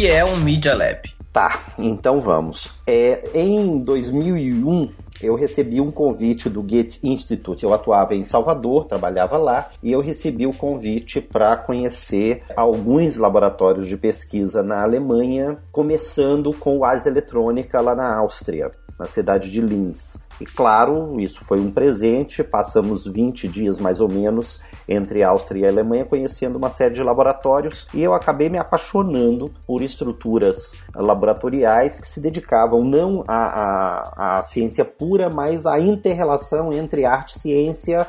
Que 0.00 0.08
é 0.08 0.24
um 0.24 0.34
Media 0.36 0.74
Lab? 0.74 1.14
Tá, 1.30 1.74
então 1.78 2.20
vamos. 2.20 2.70
É, 2.86 3.22
em 3.34 3.78
2001, 3.80 4.90
eu 5.22 5.34
recebi 5.34 5.78
um 5.78 5.90
convite 5.90 6.48
do 6.48 6.62
Goethe 6.62 6.98
Institute. 7.02 7.64
Eu 7.64 7.74
atuava 7.74 8.14
em 8.14 8.24
Salvador, 8.24 8.86
trabalhava 8.86 9.36
lá, 9.36 9.68
e 9.82 9.92
eu 9.92 10.00
recebi 10.00 10.46
o 10.46 10.54
convite 10.54 11.20
para 11.20 11.54
conhecer 11.54 12.42
alguns 12.56 13.18
laboratórios 13.18 13.86
de 13.86 13.98
pesquisa 13.98 14.62
na 14.62 14.82
Alemanha, 14.82 15.58
começando 15.70 16.50
com 16.54 16.78
o 16.78 16.84
Ars 16.86 17.04
Eletrônica 17.04 17.78
lá 17.78 17.94
na 17.94 18.16
Áustria, 18.16 18.70
na 18.98 19.04
cidade 19.04 19.50
de 19.50 19.60
Linz. 19.60 20.18
E 20.40 20.46
claro, 20.46 21.20
isso 21.20 21.44
foi 21.44 21.60
um 21.60 21.70
presente. 21.70 22.42
Passamos 22.42 23.06
20 23.06 23.46
dias 23.46 23.78
mais 23.78 24.00
ou 24.00 24.08
menos 24.08 24.60
entre 24.88 25.22
Áustria 25.22 25.66
e 25.66 25.68
Alemanha 25.68 26.04
conhecendo 26.04 26.56
uma 26.56 26.70
série 26.70 26.94
de 26.94 27.02
laboratórios 27.02 27.86
e 27.94 28.02
eu 28.02 28.12
acabei 28.12 28.48
me 28.48 28.58
apaixonando 28.58 29.52
por 29.66 29.82
estruturas 29.82 30.72
laboratoriais 30.94 32.00
que 32.00 32.08
se 32.08 32.20
dedicavam 32.20 32.82
não 32.82 33.22
à, 33.28 33.36
à, 33.36 34.38
à 34.38 34.42
ciência 34.42 34.84
pura, 34.84 35.30
mas 35.30 35.66
à 35.66 35.78
interrelação 35.78 36.72
entre 36.72 37.04
arte, 37.04 37.38
ciência, 37.38 38.06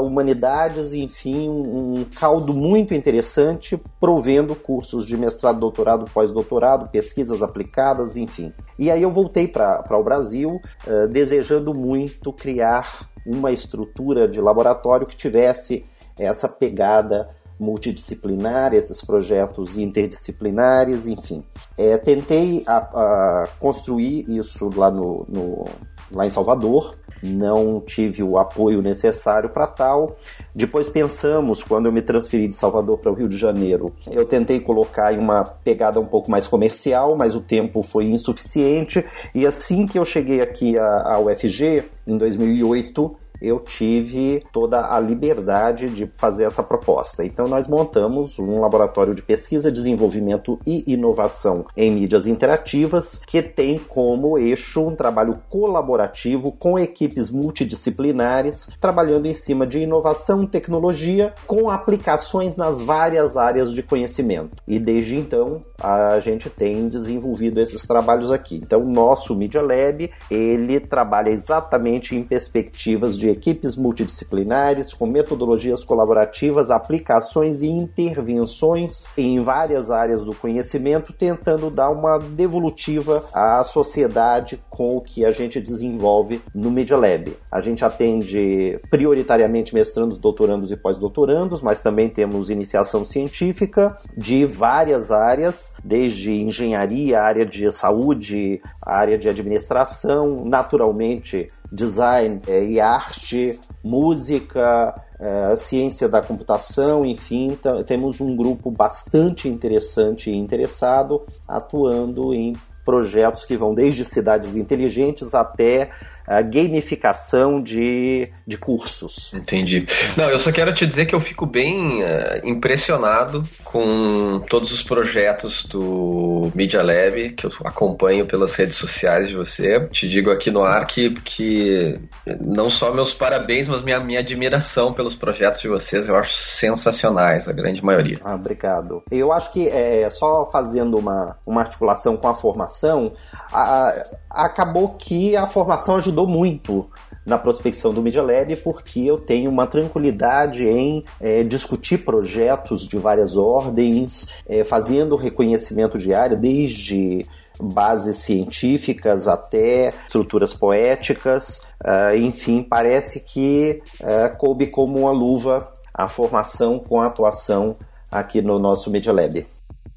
humanidades, 0.00 0.94
enfim, 0.94 1.48
um, 1.48 1.98
um 1.98 2.04
caldo 2.04 2.54
muito 2.54 2.94
interessante, 2.94 3.80
provendo 4.00 4.54
cursos 4.54 5.04
de 5.04 5.16
mestrado, 5.16 5.58
doutorado, 5.58 6.04
pós-doutorado, 6.12 6.88
pesquisas 6.90 7.42
aplicadas, 7.42 8.16
enfim. 8.16 8.52
E 8.78 8.90
aí 8.90 9.02
eu 9.02 9.10
voltei 9.10 9.48
para 9.48 9.84
o 9.90 10.02
Brasil, 10.02 10.60
uh, 10.86 11.08
desejando 11.08 11.73
muito 11.74 12.32
criar 12.32 13.10
uma 13.26 13.52
estrutura 13.52 14.28
de 14.28 14.40
laboratório 14.40 15.06
que 15.06 15.16
tivesse 15.16 15.84
essa 16.18 16.48
pegada 16.48 17.28
multidisciplinar, 17.58 18.74
esses 18.74 19.00
projetos 19.00 19.76
interdisciplinares, 19.76 21.06
enfim. 21.06 21.44
É, 21.78 21.96
tentei 21.96 22.64
a, 22.66 22.76
a 22.76 23.48
construir 23.58 24.28
isso 24.28 24.68
lá, 24.76 24.90
no, 24.90 25.24
no, 25.28 25.64
lá 26.10 26.26
em 26.26 26.30
Salvador, 26.30 26.94
não 27.22 27.80
tive 27.80 28.22
o 28.22 28.38
apoio 28.38 28.82
necessário 28.82 29.48
para 29.48 29.66
tal. 29.66 30.16
Depois 30.54 30.88
pensamos, 30.88 31.62
quando 31.62 31.86
eu 31.86 31.92
me 31.92 32.02
transferi 32.02 32.46
de 32.46 32.56
Salvador 32.56 32.98
para 32.98 33.10
o 33.10 33.14
Rio 33.14 33.28
de 33.28 33.36
Janeiro, 33.36 33.92
eu 34.10 34.24
tentei 34.24 34.60
colocar 34.60 35.12
em 35.12 35.18
uma 35.18 35.42
pegada 35.42 35.98
um 35.98 36.06
pouco 36.06 36.30
mais 36.30 36.46
comercial, 36.46 37.16
mas 37.16 37.34
o 37.34 37.40
tempo 37.40 37.82
foi 37.82 38.04
insuficiente. 38.04 39.04
E 39.34 39.46
assim 39.46 39.86
que 39.86 39.98
eu 39.98 40.04
cheguei 40.04 40.40
aqui 40.40 40.76
à 40.78 41.18
UFG, 41.18 41.84
em 42.06 42.16
2008, 42.18 43.16
eu 43.44 43.60
tive 43.60 44.42
toda 44.52 44.94
a 44.94 44.98
liberdade 44.98 45.88
de 45.88 46.10
fazer 46.16 46.44
essa 46.44 46.62
proposta. 46.62 47.24
Então, 47.24 47.46
nós 47.46 47.68
montamos 47.68 48.38
um 48.38 48.60
laboratório 48.60 49.14
de 49.14 49.22
pesquisa, 49.22 49.70
desenvolvimento 49.70 50.58
e 50.66 50.92
inovação 50.92 51.66
em 51.76 51.90
mídias 51.90 52.26
interativas, 52.26 53.20
que 53.26 53.42
tem 53.42 53.78
como 53.78 54.38
eixo 54.38 54.86
um 54.86 54.96
trabalho 54.96 55.38
colaborativo 55.48 56.52
com 56.52 56.78
equipes 56.78 57.30
multidisciplinares, 57.30 58.68
trabalhando 58.80 59.26
em 59.26 59.34
cima 59.34 59.66
de 59.66 59.78
inovação, 59.80 60.46
tecnologia, 60.46 61.34
com 61.46 61.70
aplicações 61.70 62.56
nas 62.56 62.82
várias 62.82 63.36
áreas 63.36 63.72
de 63.72 63.82
conhecimento. 63.82 64.56
E 64.66 64.78
desde 64.78 65.16
então, 65.16 65.60
a 65.80 66.18
gente 66.20 66.48
tem 66.48 66.88
desenvolvido 66.88 67.60
esses 67.60 67.86
trabalhos 67.86 68.30
aqui. 68.30 68.56
Então, 68.56 68.80
o 68.80 68.90
nosso 68.90 69.34
Media 69.34 69.60
Lab, 69.60 70.10
ele 70.30 70.80
trabalha 70.80 71.30
exatamente 71.30 72.14
em 72.14 72.22
perspectivas 72.22 73.18
de 73.18 73.33
equipes 73.34 73.76
multidisciplinares 73.76 74.94
com 74.94 75.06
metodologias 75.06 75.84
colaborativas, 75.84 76.70
aplicações 76.70 77.60
e 77.60 77.68
intervenções 77.68 79.06
em 79.16 79.42
várias 79.42 79.90
áreas 79.90 80.24
do 80.24 80.34
conhecimento, 80.34 81.12
tentando 81.12 81.70
dar 81.70 81.90
uma 81.90 82.18
devolutiva 82.18 83.24
à 83.32 83.62
sociedade 83.62 84.58
com 84.70 84.96
o 84.96 85.00
que 85.00 85.24
a 85.24 85.30
gente 85.30 85.60
desenvolve 85.60 86.40
no 86.54 86.70
Media 86.70 86.96
Lab. 86.96 87.36
A 87.50 87.60
gente 87.60 87.84
atende 87.84 88.78
prioritariamente 88.90 89.74
mestrandos, 89.74 90.18
doutorandos 90.18 90.70
e 90.70 90.76
pós-doutorandos, 90.76 91.60
mas 91.60 91.80
também 91.80 92.08
temos 92.08 92.50
iniciação 92.50 93.04
científica 93.04 93.96
de 94.16 94.44
várias 94.44 95.10
áreas, 95.10 95.74
desde 95.84 96.32
engenharia, 96.32 97.20
área 97.20 97.44
de 97.44 97.70
saúde, 97.70 98.60
área 98.80 99.18
de 99.18 99.28
administração, 99.28 100.44
naturalmente 100.44 101.48
design 101.74 102.40
é, 102.46 102.64
e 102.64 102.80
arte, 102.80 103.58
música, 103.82 104.94
é, 105.18 105.56
ciência 105.56 106.08
da 106.08 106.22
computação, 106.22 107.04
enfim, 107.04 107.58
temos 107.86 108.20
um 108.20 108.36
grupo 108.36 108.70
bastante 108.70 109.48
interessante 109.48 110.30
e 110.30 110.36
interessado 110.36 111.22
atuando 111.48 112.32
em 112.32 112.54
projetos 112.84 113.44
que 113.44 113.56
vão 113.56 113.74
desde 113.74 114.04
cidades 114.04 114.54
inteligentes 114.54 115.34
até 115.34 115.90
a 116.26 116.40
gamificação 116.42 117.62
de, 117.62 118.30
de 118.46 118.56
cursos. 118.56 119.32
Entendi. 119.34 119.86
Não, 120.16 120.30
eu 120.30 120.38
só 120.38 120.50
quero 120.50 120.72
te 120.72 120.86
dizer 120.86 121.06
que 121.06 121.14
eu 121.14 121.20
fico 121.20 121.46
bem 121.46 122.02
uh, 122.02 122.40
impressionado 122.44 123.44
com 123.62 124.40
todos 124.48 124.72
os 124.72 124.82
projetos 124.82 125.64
do 125.64 126.50
Media 126.54 126.82
Lab, 126.82 127.30
que 127.30 127.46
eu 127.46 127.50
acompanho 127.64 128.26
pelas 128.26 128.54
redes 128.54 128.76
sociais 128.76 129.28
de 129.28 129.36
você. 129.36 129.86
Te 129.88 130.08
digo 130.08 130.30
aqui 130.30 130.50
no 130.50 130.62
ar 130.62 130.86
que, 130.86 131.10
que 131.20 131.98
não 132.40 132.70
só 132.70 132.92
meus 132.92 133.12
parabéns, 133.12 133.68
mas 133.68 133.82
minha, 133.82 134.00
minha 134.00 134.20
admiração 134.20 134.92
pelos 134.92 135.14
projetos 135.14 135.60
de 135.60 135.68
vocês, 135.68 136.08
eu 136.08 136.16
acho 136.16 136.34
sensacionais, 136.34 137.48
a 137.48 137.52
grande 137.52 137.84
maioria. 137.84 138.16
Ah, 138.24 138.34
obrigado. 138.34 139.02
Eu 139.10 139.32
acho 139.32 139.52
que 139.52 139.68
é, 139.68 140.08
só 140.10 140.46
fazendo 140.50 140.96
uma, 140.96 141.36
uma 141.46 141.60
articulação 141.60 142.16
com 142.16 142.28
a 142.28 142.34
formação, 142.34 143.12
a, 143.52 144.04
acabou 144.34 144.88
que 144.90 145.36
a 145.36 145.46
formação 145.46 145.96
ajudou 145.96 146.26
muito 146.26 146.88
na 147.24 147.38
prospecção 147.38 147.92
do 147.92 148.02
Media 148.02 148.22
Lab 148.22 148.54
porque 148.56 149.00
eu 149.00 149.18
tenho 149.18 149.50
uma 149.50 149.66
tranquilidade 149.66 150.66
em 150.66 151.02
é, 151.20 151.42
discutir 151.42 152.04
projetos 152.04 152.86
de 152.86 152.98
várias 152.98 153.36
ordens, 153.36 154.28
é, 154.46 154.62
fazendo 154.64 155.16
reconhecimento 155.16 155.98
diário, 155.98 156.38
desde 156.38 157.24
bases 157.60 158.18
científicas 158.18 159.28
até 159.28 159.92
estruturas 160.06 160.52
poéticas, 160.52 161.60
uh, 161.84 162.16
enfim, 162.16 162.62
parece 162.62 163.20
que 163.20 163.80
uh, 164.00 164.36
coube 164.36 164.66
como 164.66 164.98
uma 164.98 165.12
luva 165.12 165.72
a 165.92 166.08
formação 166.08 166.80
com 166.80 167.00
a 167.00 167.06
atuação 167.06 167.76
aqui 168.10 168.42
no 168.42 168.58
nosso 168.58 168.90
Media 168.90 169.12
Lab 169.12 169.46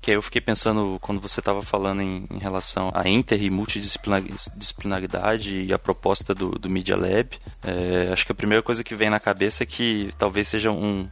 que 0.01 0.11
eu 0.11 0.21
fiquei 0.21 0.39
pensando 0.39 0.97
quando 1.01 1.19
você 1.19 1.39
estava 1.39 1.61
falando 1.61 2.01
em, 2.01 2.23
em, 2.31 2.37
relação 2.37 2.91
à 2.93 3.07
inter 3.07 3.43
e 3.43 3.49
multidisciplinaridade 3.49 5.63
e 5.63 5.73
a 5.73 5.79
proposta 5.79 6.33
do, 6.33 6.51
do 6.51 6.69
Media 6.69 6.95
Lab. 6.95 7.29
É, 7.63 8.11
acho 8.11 8.25
que 8.25 8.31
a 8.31 8.35
primeira 8.35 8.63
coisa 8.63 8.83
que 8.83 8.95
vem 8.95 9.09
na 9.09 9.19
cabeça 9.19 9.63
é 9.63 9.65
que 9.65 10.11
talvez 10.17 10.47
seja 10.47 10.71
um. 10.71 11.09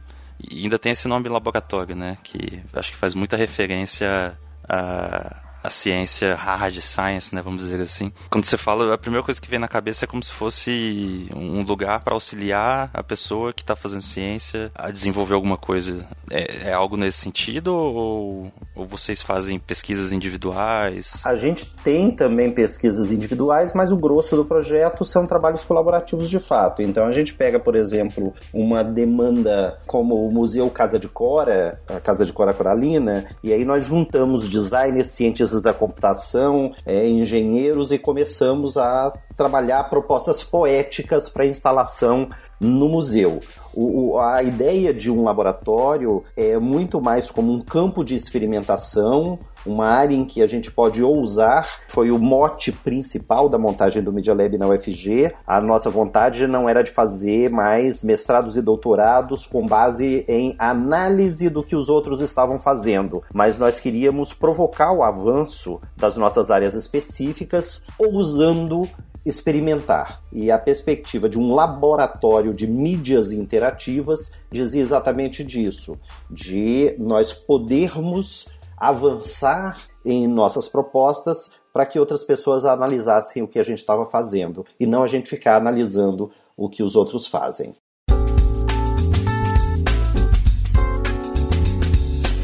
Ainda 0.50 0.78
tem 0.78 0.92
esse 0.92 1.08
nome 1.08 1.28
laboratório, 1.28 1.96
né? 1.96 2.18
Que 2.22 2.62
acho 2.72 2.92
que 2.92 2.96
faz 2.96 3.14
muita 3.14 3.36
referência 3.36 4.38
a, 4.68 5.36
a 5.66 5.70
ciência 5.70 6.34
hard 6.34 6.76
science, 6.80 7.34
né, 7.34 7.42
vamos 7.42 7.62
dizer 7.62 7.80
assim. 7.80 8.12
Quando 8.30 8.44
você 8.44 8.56
fala, 8.56 8.94
a 8.94 8.98
primeira 8.98 9.24
coisa 9.24 9.40
que 9.40 9.50
vem 9.50 9.58
na 9.58 9.66
cabeça 9.66 10.04
é 10.04 10.08
como 10.08 10.22
se 10.22 10.32
fosse 10.32 11.28
um 11.34 11.62
lugar 11.62 12.02
para 12.04 12.14
auxiliar 12.14 12.88
a 12.94 13.02
pessoa 13.02 13.52
que 13.52 13.62
está 13.62 13.74
fazendo 13.74 14.02
ciência 14.02 14.70
a 14.74 14.90
desenvolver 14.90 15.34
alguma 15.34 15.56
coisa. 15.56 16.06
É, 16.30 16.68
é 16.68 16.72
algo 16.72 16.96
nesse 16.96 17.18
sentido 17.18 17.74
ou, 17.74 18.52
ou 18.74 18.86
vocês 18.86 19.22
fazem 19.22 19.58
pesquisas 19.58 20.12
individuais? 20.12 21.20
A 21.24 21.34
gente 21.34 21.66
tem 21.82 22.10
também 22.10 22.52
pesquisas 22.52 23.10
individuais, 23.10 23.72
mas 23.74 23.90
o 23.90 23.96
grosso 23.96 24.36
do 24.36 24.44
projeto 24.44 25.04
são 25.04 25.26
trabalhos 25.26 25.64
colaborativos 25.64 26.30
de 26.30 26.38
fato. 26.38 26.80
Então 26.80 27.06
a 27.06 27.12
gente 27.12 27.34
pega, 27.34 27.58
por 27.58 27.74
exemplo, 27.74 28.32
uma 28.52 28.84
demanda 28.84 29.80
como 29.86 30.26
o 30.26 30.32
Museu 30.32 30.70
Casa 30.70 30.98
de 30.98 31.08
Cora, 31.08 31.80
a 31.88 31.98
Casa 31.98 32.24
de 32.24 32.32
Cora 32.32 32.54
Coralina, 32.54 33.26
e 33.42 33.52
aí 33.52 33.64
nós 33.64 33.84
juntamos 33.84 34.48
designers, 34.48 35.12
cientistas 35.12 35.55
da 35.60 35.72
computação, 35.72 36.72
é, 36.84 37.08
engenheiros 37.08 37.92
e 37.92 37.98
começamos 37.98 38.76
a 38.76 39.12
trabalhar 39.36 39.84
propostas 39.84 40.42
poéticas 40.42 41.28
para 41.28 41.46
instalação 41.46 42.28
no 42.60 42.88
museu. 42.88 43.40
O, 43.74 44.18
a 44.18 44.42
ideia 44.42 44.94
de 44.94 45.10
um 45.10 45.22
laboratório 45.22 46.22
é 46.34 46.58
muito 46.58 46.98
mais 47.00 47.30
como 47.30 47.52
um 47.52 47.60
campo 47.60 48.02
de 48.02 48.14
experimentação, 48.14 49.38
uma 49.66 49.86
área 49.86 50.14
em 50.14 50.24
que 50.24 50.42
a 50.42 50.46
gente 50.46 50.70
pode 50.70 51.02
ousar. 51.02 51.68
Foi 51.88 52.10
o 52.10 52.18
mote 52.18 52.72
principal 52.72 53.50
da 53.50 53.58
montagem 53.58 54.02
do 54.02 54.12
Media 54.12 54.32
Lab 54.32 54.56
na 54.56 54.68
UFG. 54.68 55.34
A 55.46 55.60
nossa 55.60 55.90
vontade 55.90 56.46
não 56.46 56.66
era 56.66 56.82
de 56.82 56.90
fazer 56.90 57.50
mais 57.50 58.02
mestrados 58.02 58.56
e 58.56 58.62
doutorados 58.62 59.46
com 59.46 59.66
base 59.66 60.24
em 60.26 60.54
análise 60.58 61.50
do 61.50 61.62
que 61.62 61.76
os 61.76 61.90
outros 61.90 62.22
estavam 62.22 62.58
fazendo, 62.58 63.22
mas 63.34 63.58
nós 63.58 63.78
queríamos 63.78 64.32
provocar 64.32 64.92
o 64.92 65.02
avanço 65.02 65.78
das 65.96 66.16
nossas 66.16 66.50
áreas 66.50 66.74
específicas 66.74 67.82
ousando 67.98 68.88
experimentar. 69.26 70.22
E 70.32 70.50
a 70.50 70.58
perspectiva 70.58 71.28
de 71.28 71.38
um 71.38 71.52
laboratório 71.52 72.54
de 72.54 72.66
mídias 72.66 73.32
interativas 73.32 74.30
dizia 74.50 74.80
exatamente 74.80 75.42
disso, 75.42 75.98
de 76.30 76.94
nós 76.98 77.32
podermos 77.32 78.46
avançar 78.76 79.82
em 80.04 80.28
nossas 80.28 80.68
propostas 80.68 81.50
para 81.72 81.84
que 81.84 81.98
outras 81.98 82.22
pessoas 82.22 82.64
analisassem 82.64 83.42
o 83.42 83.48
que 83.48 83.58
a 83.58 83.62
gente 83.62 83.78
estava 83.78 84.06
fazendo 84.06 84.64
e 84.78 84.86
não 84.86 85.02
a 85.02 85.08
gente 85.08 85.28
ficar 85.28 85.56
analisando 85.56 86.30
o 86.56 86.70
que 86.70 86.82
os 86.82 86.94
outros 86.94 87.26
fazem. 87.26 87.74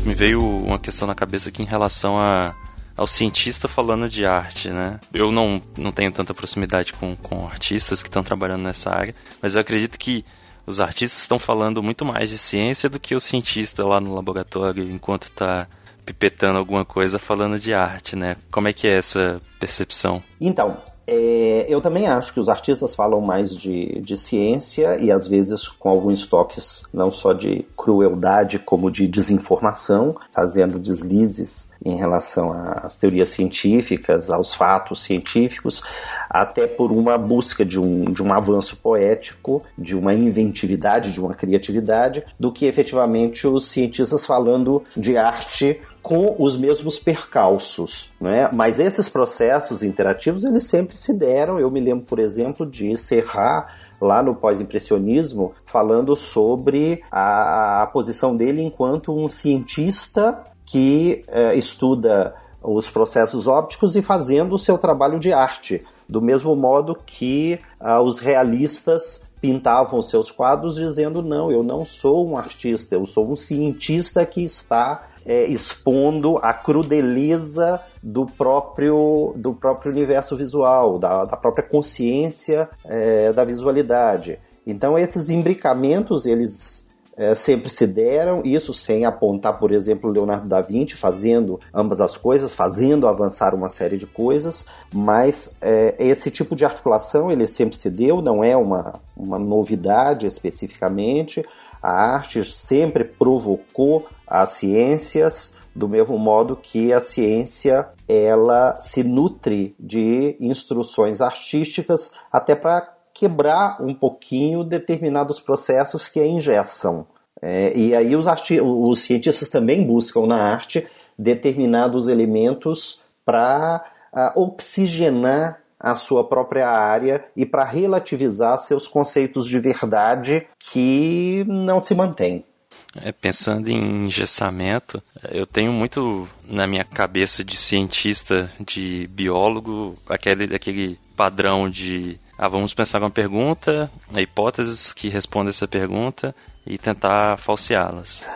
Me 0.05 0.15
veio 0.15 0.41
uma 0.41 0.81
questão 0.81 1.07
na 1.07 1.15
cabeça 1.15 1.49
aqui 1.49 1.63
em 1.63 1.67
relação 1.67 2.19
a 2.19 2.55
ao 2.97 3.07
cientista 3.07 3.69
falando 3.69 4.09
de 4.09 4.25
arte, 4.27 4.69
né? 4.69 5.01
Eu 5.13 5.33
não, 5.33 5.61
não 5.77 5.91
tenho 5.91 6.13
tanta 6.13 6.35
proximidade 6.35 6.93
com, 6.93 7.17
com 7.17 7.47
artistas 7.47 8.03
que 8.03 8.09
estão 8.09 8.23
trabalhando 8.23 8.63
nessa 8.63 8.95
área, 8.95 9.15
mas 9.41 9.55
eu 9.55 9.61
acredito 9.61 9.99
que 9.99 10.25
os 10.67 10.81
artistas 10.81 11.23
estão 11.23 11.39
falando 11.39 11.83
muito 11.83 12.05
mais 12.05 12.31
de 12.31 12.39
ciência 12.39 12.89
do 12.89 13.01
que 13.01 13.15
o 13.15 13.21
cientista 13.21 13.85
lá 13.85 14.01
no 14.01 14.15
laboratório 14.15 14.89
enquanto 14.89 15.25
está 15.25 15.67
pipetando 16.05 16.59
alguma 16.59 16.85
coisa 16.85 17.19
falando 17.19 17.59
de 17.59 17.73
arte, 17.73 18.17
né? 18.17 18.37
Como 18.51 18.69
é 18.69 18.73
que 18.73 18.87
é 18.87 18.99
essa 18.99 19.41
percepção? 19.63 20.21
Então, 20.41 20.77
é, 21.07 21.67
eu 21.69 21.81
também 21.81 22.09
acho 22.09 22.33
que 22.33 22.41
os 22.41 22.49
artistas 22.49 22.97
falam 22.97 23.21
mais 23.21 23.57
de, 23.57 24.01
de 24.01 24.17
ciência 24.17 24.97
e 24.99 25.11
às 25.11 25.29
vezes 25.29 25.69
com 25.69 25.89
alguns 25.89 26.27
toques 26.27 26.83
não 26.93 27.11
só 27.11 27.33
de 27.33 27.65
crueldade 27.77 28.59
como 28.59 28.91
de 28.91 29.07
desinformação, 29.07 30.17
fazendo 30.33 30.81
deslizes 30.81 31.69
em 31.85 31.97
relação 31.97 32.53
às 32.53 32.97
teorias 32.97 33.29
científicas, 33.31 34.31
aos 34.31 34.55
fatos 34.55 35.03
científicos, 35.03 35.83
até 36.31 36.67
por 36.67 36.93
uma 36.93 37.19
busca 37.19 37.65
de 37.65 37.79
um, 37.79 38.05
de 38.05 38.23
um 38.23 38.33
avanço 38.33 38.77
poético, 38.77 39.63
de 39.77 39.97
uma 39.97 40.15
inventividade, 40.15 41.13
de 41.13 41.21
uma 41.21 41.35
criatividade, 41.35 42.25
do 42.39 42.53
que 42.53 42.67
efetivamente 42.67 43.47
os 43.47 43.67
cientistas 43.67 44.25
falando 44.25 44.85
de 44.97 45.17
arte 45.17 45.81
com 46.03 46.35
os 46.39 46.57
mesmos 46.57 46.99
percalços, 46.99 48.13
né? 48.21 48.51
Mas 48.53 48.81
esses 48.81 49.09
processos 49.09 49.83
interativos 49.83 50.45
eles 50.45 50.65
sempre 50.65 50.97
se 50.97 51.15
deram. 51.15 51.61
Eu 51.61 51.71
me 51.71 51.81
lembro, 51.81 52.05
por 52.05 52.19
exemplo, 52.19 52.67
de 52.67 52.97
Serra 52.97 53.69
lá 54.01 54.21
no 54.21 54.35
pós-impressionismo 54.35 55.55
falando 55.65 56.17
sobre 56.17 57.05
a, 57.11 57.83
a, 57.83 57.87
posição 57.87 58.37
dele 58.37 58.61
enquanto 58.61 59.17
um 59.17 59.29
cientista 59.29 60.43
que 60.67 61.25
é, 61.29 61.55
estuda 61.55 62.35
os 62.61 62.91
processos 62.91 63.47
ópticos 63.47 63.95
e 63.95 64.03
fazendo 64.03 64.55
o 64.55 64.59
seu 64.59 64.77
trabalho 64.77 65.21
de 65.21 65.33
arte, 65.33 65.85
do 66.09 66.21
mesmo 66.21 66.55
modo 66.57 66.95
que 66.95 67.59
ah, 67.79 68.01
os 68.01 68.19
realistas 68.19 69.29
pintavam 69.41 70.01
seus 70.01 70.31
quadros 70.31 70.77
dizendo 70.77 71.23
não, 71.23 71.51
eu 71.51 71.65
não 71.65 71.85
sou 71.85 72.29
um 72.29 72.37
artista, 72.37 72.95
eu 72.95 73.07
sou 73.07 73.31
um 73.31 73.35
cientista 73.35 74.25
que 74.25 74.43
está 74.45 75.09
é, 75.25 75.45
expondo 75.45 76.39
a 76.39 76.53
crudeleza 76.53 77.81
do 78.03 78.27
próprio, 78.27 79.33
do 79.37 79.55
próprio 79.55 79.93
universo 79.93 80.37
visual, 80.37 80.99
da, 80.99 81.25
da 81.25 81.37
própria 81.37 81.67
consciência 81.67 82.69
é, 82.85 83.33
da 83.33 83.45
visualidade. 83.45 84.39
Então 84.67 84.99
esses 84.99 85.29
imbricamentos 85.29 86.27
eles 86.27 86.87
é, 87.17 87.35
sempre 87.35 87.69
se 87.69 87.87
deram, 87.87 88.43
isso 88.45 88.73
sem 88.73 89.05
apontar, 89.05 89.59
por 89.59 89.71
exemplo, 89.71 90.11
Leonardo 90.11 90.49
da 90.49 90.61
Vinci 90.61 90.97
fazendo 90.97 91.61
ambas 91.73 92.01
as 92.01 92.17
coisas, 92.17 92.55
fazendo 92.55 93.07
avançar 93.07 93.55
uma 93.55 93.69
série 93.69 93.99
de 93.99 94.07
coisas, 94.07 94.67
mas 94.93 95.57
é, 95.61 95.95
esse 95.99 96.31
tipo 96.31 96.57
de 96.57 96.65
articulação 96.65 97.31
ele 97.31 97.47
sempre 97.47 97.77
se 97.77 97.91
deu, 97.91 98.23
não 98.23 98.43
é 98.43 98.57
uma, 98.57 98.95
uma 99.17 99.39
novidade 99.39 100.27
especificamente. 100.27 101.45
A 101.83 102.15
arte 102.15 102.45
sempre 102.45 103.03
provocou 103.03 104.07
as 104.33 104.53
ciências, 104.53 105.55
do 105.77 105.87
mesmo 105.87 106.19
modo 106.19 106.57
que 106.57 106.91
a 106.91 107.01
ciência 107.01 107.89
ela 108.09 108.81
se 108.81 109.05
nutre 109.05 109.77
de 109.79 110.39
instruções 110.41 111.21
artísticas 111.21 112.13
até 112.33 112.55
para 112.55 112.95
quebrar 113.13 113.77
um 113.83 113.95
pouquinho 113.95 114.65
determinados 114.65 115.39
processos 115.39 116.09
que 116.09 116.19
a 116.19 116.27
ingessam. 116.27 117.07
É, 117.43 117.77
e 117.77 117.95
aí 117.95 118.17
os, 118.17 118.27
os 118.63 119.01
cientistas 119.01 119.51
também 119.51 119.87
buscam 119.87 120.27
na 120.27 120.37
arte 120.37 120.89
determinados 121.19 122.09
elementos 122.09 123.05
para 123.27 123.85
uh, 124.15 124.41
oxigenar 124.41 125.61
a 125.79 125.95
sua 125.95 126.27
própria 126.27 126.69
área 126.71 127.25
e 127.37 127.45
para 127.45 127.65
relativizar 127.65 128.57
seus 128.59 128.89
conceitos 128.89 129.47
de 129.47 129.59
verdade 129.59 130.47
que 130.59 131.45
não 131.47 131.83
se 131.83 131.95
mantêm. 131.95 132.47
É, 132.97 133.11
pensando 133.11 133.69
em 133.69 134.07
engessamento, 134.07 135.03
eu 135.31 135.47
tenho 135.47 135.73
muito 135.73 136.29
na 136.45 136.67
minha 136.67 136.85
cabeça 136.85 137.43
de 137.43 137.57
cientista, 137.57 138.51
de 138.61 139.09
biólogo, 139.11 139.97
aquele, 140.07 140.55
aquele 140.55 140.99
padrão 141.17 141.71
de 141.71 142.19
ah, 142.37 142.49
vamos 142.49 142.75
pensar 142.75 142.99
uma 142.99 143.11
pergunta, 143.11 143.91
hipóteses 144.17 144.93
que 144.93 145.09
respondem 145.09 145.51
essa 145.51 145.69
pergunta 145.69 146.35
e 146.67 146.77
tentar 146.77 147.39
falseá-las. 147.39 148.27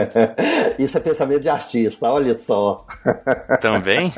Isso 0.78 0.96
é 0.96 1.00
pensamento 1.00 1.42
de 1.42 1.48
artista, 1.48 2.10
olha 2.10 2.34
só. 2.34 2.86
Também? 3.60 4.12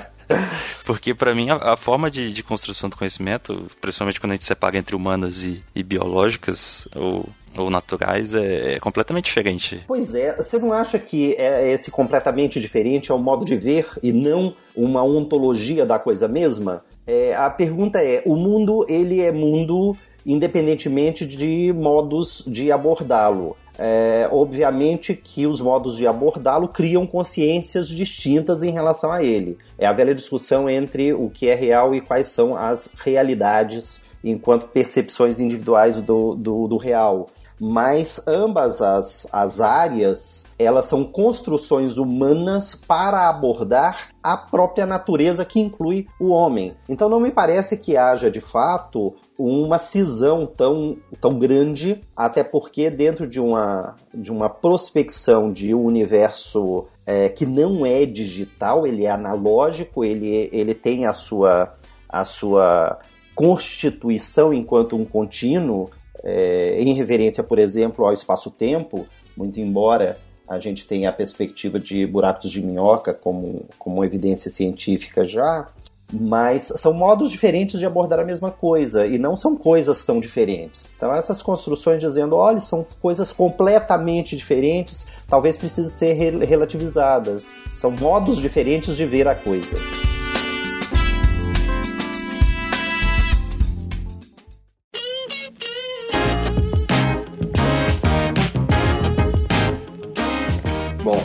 Porque 0.84 1.14
para 1.14 1.34
mim 1.34 1.50
a, 1.50 1.72
a 1.72 1.76
forma 1.76 2.10
de, 2.10 2.32
de, 2.32 2.42
construção 2.42 2.88
do 2.88 2.96
conhecimento, 2.96 3.70
principalmente 3.80 4.20
quando 4.20 4.32
a 4.32 4.34
gente 4.36 4.44
separa 4.44 4.76
entre 4.76 4.94
humanas 4.94 5.42
e, 5.42 5.62
e 5.74 5.82
biológicas 5.82 6.86
ou, 6.94 7.28
ou 7.56 7.70
naturais, 7.70 8.34
é, 8.34 8.74
é, 8.74 8.80
completamente 8.80 9.26
diferente. 9.26 9.84
Pois 9.86 10.14
é, 10.14 10.36
você 10.36 10.58
não 10.58 10.72
acha 10.72 10.98
que 10.98 11.34
é 11.34 11.72
esse 11.72 11.90
completamente 11.90 12.60
diferente 12.60 13.10
é 13.10 13.14
um 13.14 13.18
modo 13.18 13.44
de 13.44 13.56
ver 13.56 13.88
e 14.02 14.12
não 14.12 14.54
uma 14.76 15.02
ontologia 15.02 15.84
da 15.86 15.98
coisa 15.98 16.28
mesma? 16.28 16.84
É, 17.06 17.34
a 17.34 17.48
pergunta 17.50 18.02
é: 18.02 18.22
o 18.26 18.36
mundo 18.36 18.84
ele 18.88 19.20
é 19.20 19.32
mundo 19.32 19.96
independentemente 20.26 21.26
de 21.26 21.72
modos 21.72 22.44
de 22.46 22.70
abordá-lo. 22.70 23.56
É, 23.78 24.28
obviamente 24.32 25.14
que 25.14 25.46
os 25.46 25.60
modos 25.60 25.96
de 25.96 26.06
abordá-lo 26.06 26.66
criam 26.66 27.06
consciências 27.06 27.88
distintas 27.88 28.62
em 28.62 28.72
relação 28.72 29.12
a 29.12 29.22
ele. 29.22 29.56
É 29.78 29.86
a 29.86 29.92
velha 29.92 30.14
discussão 30.14 30.68
entre 30.68 31.12
o 31.12 31.30
que 31.30 31.48
é 31.48 31.54
real 31.54 31.94
e 31.94 32.00
quais 32.00 32.28
são 32.28 32.56
as 32.56 32.90
realidades 32.98 34.02
enquanto 34.22 34.66
percepções 34.66 35.38
individuais 35.38 36.00
do, 36.00 36.34
do, 36.34 36.66
do 36.66 36.76
real 36.76 37.28
mas 37.60 38.22
ambas 38.26 38.80
as, 38.80 39.26
as 39.32 39.60
áreas 39.60 40.44
elas 40.58 40.86
são 40.86 41.04
construções 41.04 41.98
humanas 41.98 42.74
para 42.74 43.28
abordar 43.28 44.08
a 44.22 44.36
própria 44.36 44.84
natureza 44.84 45.44
que 45.44 45.60
inclui 45.60 46.06
o 46.20 46.30
homem. 46.30 46.74
Então 46.88 47.08
não 47.08 47.20
me 47.20 47.30
parece 47.30 47.76
que 47.76 47.96
haja 47.96 48.30
de 48.30 48.40
fato 48.40 49.14
uma 49.38 49.78
cisão 49.78 50.46
tão, 50.46 50.96
tão 51.20 51.38
grande, 51.38 52.00
até 52.16 52.42
porque 52.42 52.90
dentro 52.90 53.26
de 53.26 53.38
uma, 53.38 53.94
de 54.12 54.32
uma 54.32 54.48
prospecção 54.50 55.52
de 55.52 55.72
um 55.72 55.84
universo 55.84 56.86
é, 57.06 57.28
que 57.28 57.46
não 57.46 57.86
é 57.86 58.04
digital, 58.04 58.86
ele 58.86 59.06
é 59.06 59.10
analógico, 59.10 60.04
ele, 60.04 60.50
ele 60.52 60.74
tem 60.74 61.06
a 61.06 61.12
sua, 61.12 61.74
a 62.08 62.24
sua 62.24 62.98
constituição 63.34 64.52
enquanto 64.52 64.96
um 64.96 65.04
contínuo, 65.04 65.88
é, 66.22 66.80
em 66.80 66.92
referência, 66.94 67.42
por 67.42 67.58
exemplo, 67.58 68.04
ao 68.06 68.12
espaço-tempo, 68.12 69.06
muito 69.36 69.60
embora 69.60 70.18
a 70.48 70.58
gente 70.58 70.86
tenha 70.86 71.10
a 71.10 71.12
perspectiva 71.12 71.78
de 71.78 72.06
buracos 72.06 72.50
de 72.50 72.64
minhoca 72.64 73.12
como, 73.12 73.66
como 73.78 74.02
evidência 74.02 74.50
científica 74.50 75.24
já, 75.24 75.68
mas 76.10 76.72
são 76.76 76.94
modos 76.94 77.30
diferentes 77.30 77.78
de 77.78 77.84
abordar 77.84 78.18
a 78.18 78.24
mesma 78.24 78.50
coisa 78.50 79.06
e 79.06 79.18
não 79.18 79.36
são 79.36 79.54
coisas 79.54 80.02
tão 80.04 80.18
diferentes. 80.20 80.88
Então 80.96 81.14
essas 81.14 81.42
construções 81.42 82.00
dizendo, 82.00 82.34
olha, 82.34 82.60
são 82.60 82.82
coisas 83.00 83.30
completamente 83.30 84.34
diferentes, 84.34 85.06
talvez 85.28 85.56
precisem 85.56 85.90
ser 85.90 86.38
relativizadas. 86.44 87.62
São 87.68 87.90
modos 87.90 88.38
diferentes 88.38 88.96
de 88.96 89.04
ver 89.04 89.28
a 89.28 89.34
coisa. 89.34 89.76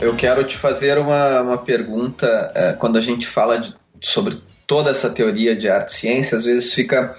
Eu 0.03 0.15
quero 0.15 0.43
te 0.43 0.57
fazer 0.57 0.97
uma, 0.97 1.41
uma 1.41 1.57
pergunta. 1.57 2.51
É, 2.53 2.73
quando 2.73 2.97
a 2.97 3.01
gente 3.01 3.27
fala 3.27 3.59
de, 3.59 3.73
sobre 4.01 4.37
toda 4.67 4.91
essa 4.91 5.09
teoria 5.09 5.55
de 5.55 5.69
arte 5.69 5.89
e 5.89 5.97
ciência, 5.97 6.37
às 6.37 6.45
vezes 6.45 6.73
fica 6.73 7.15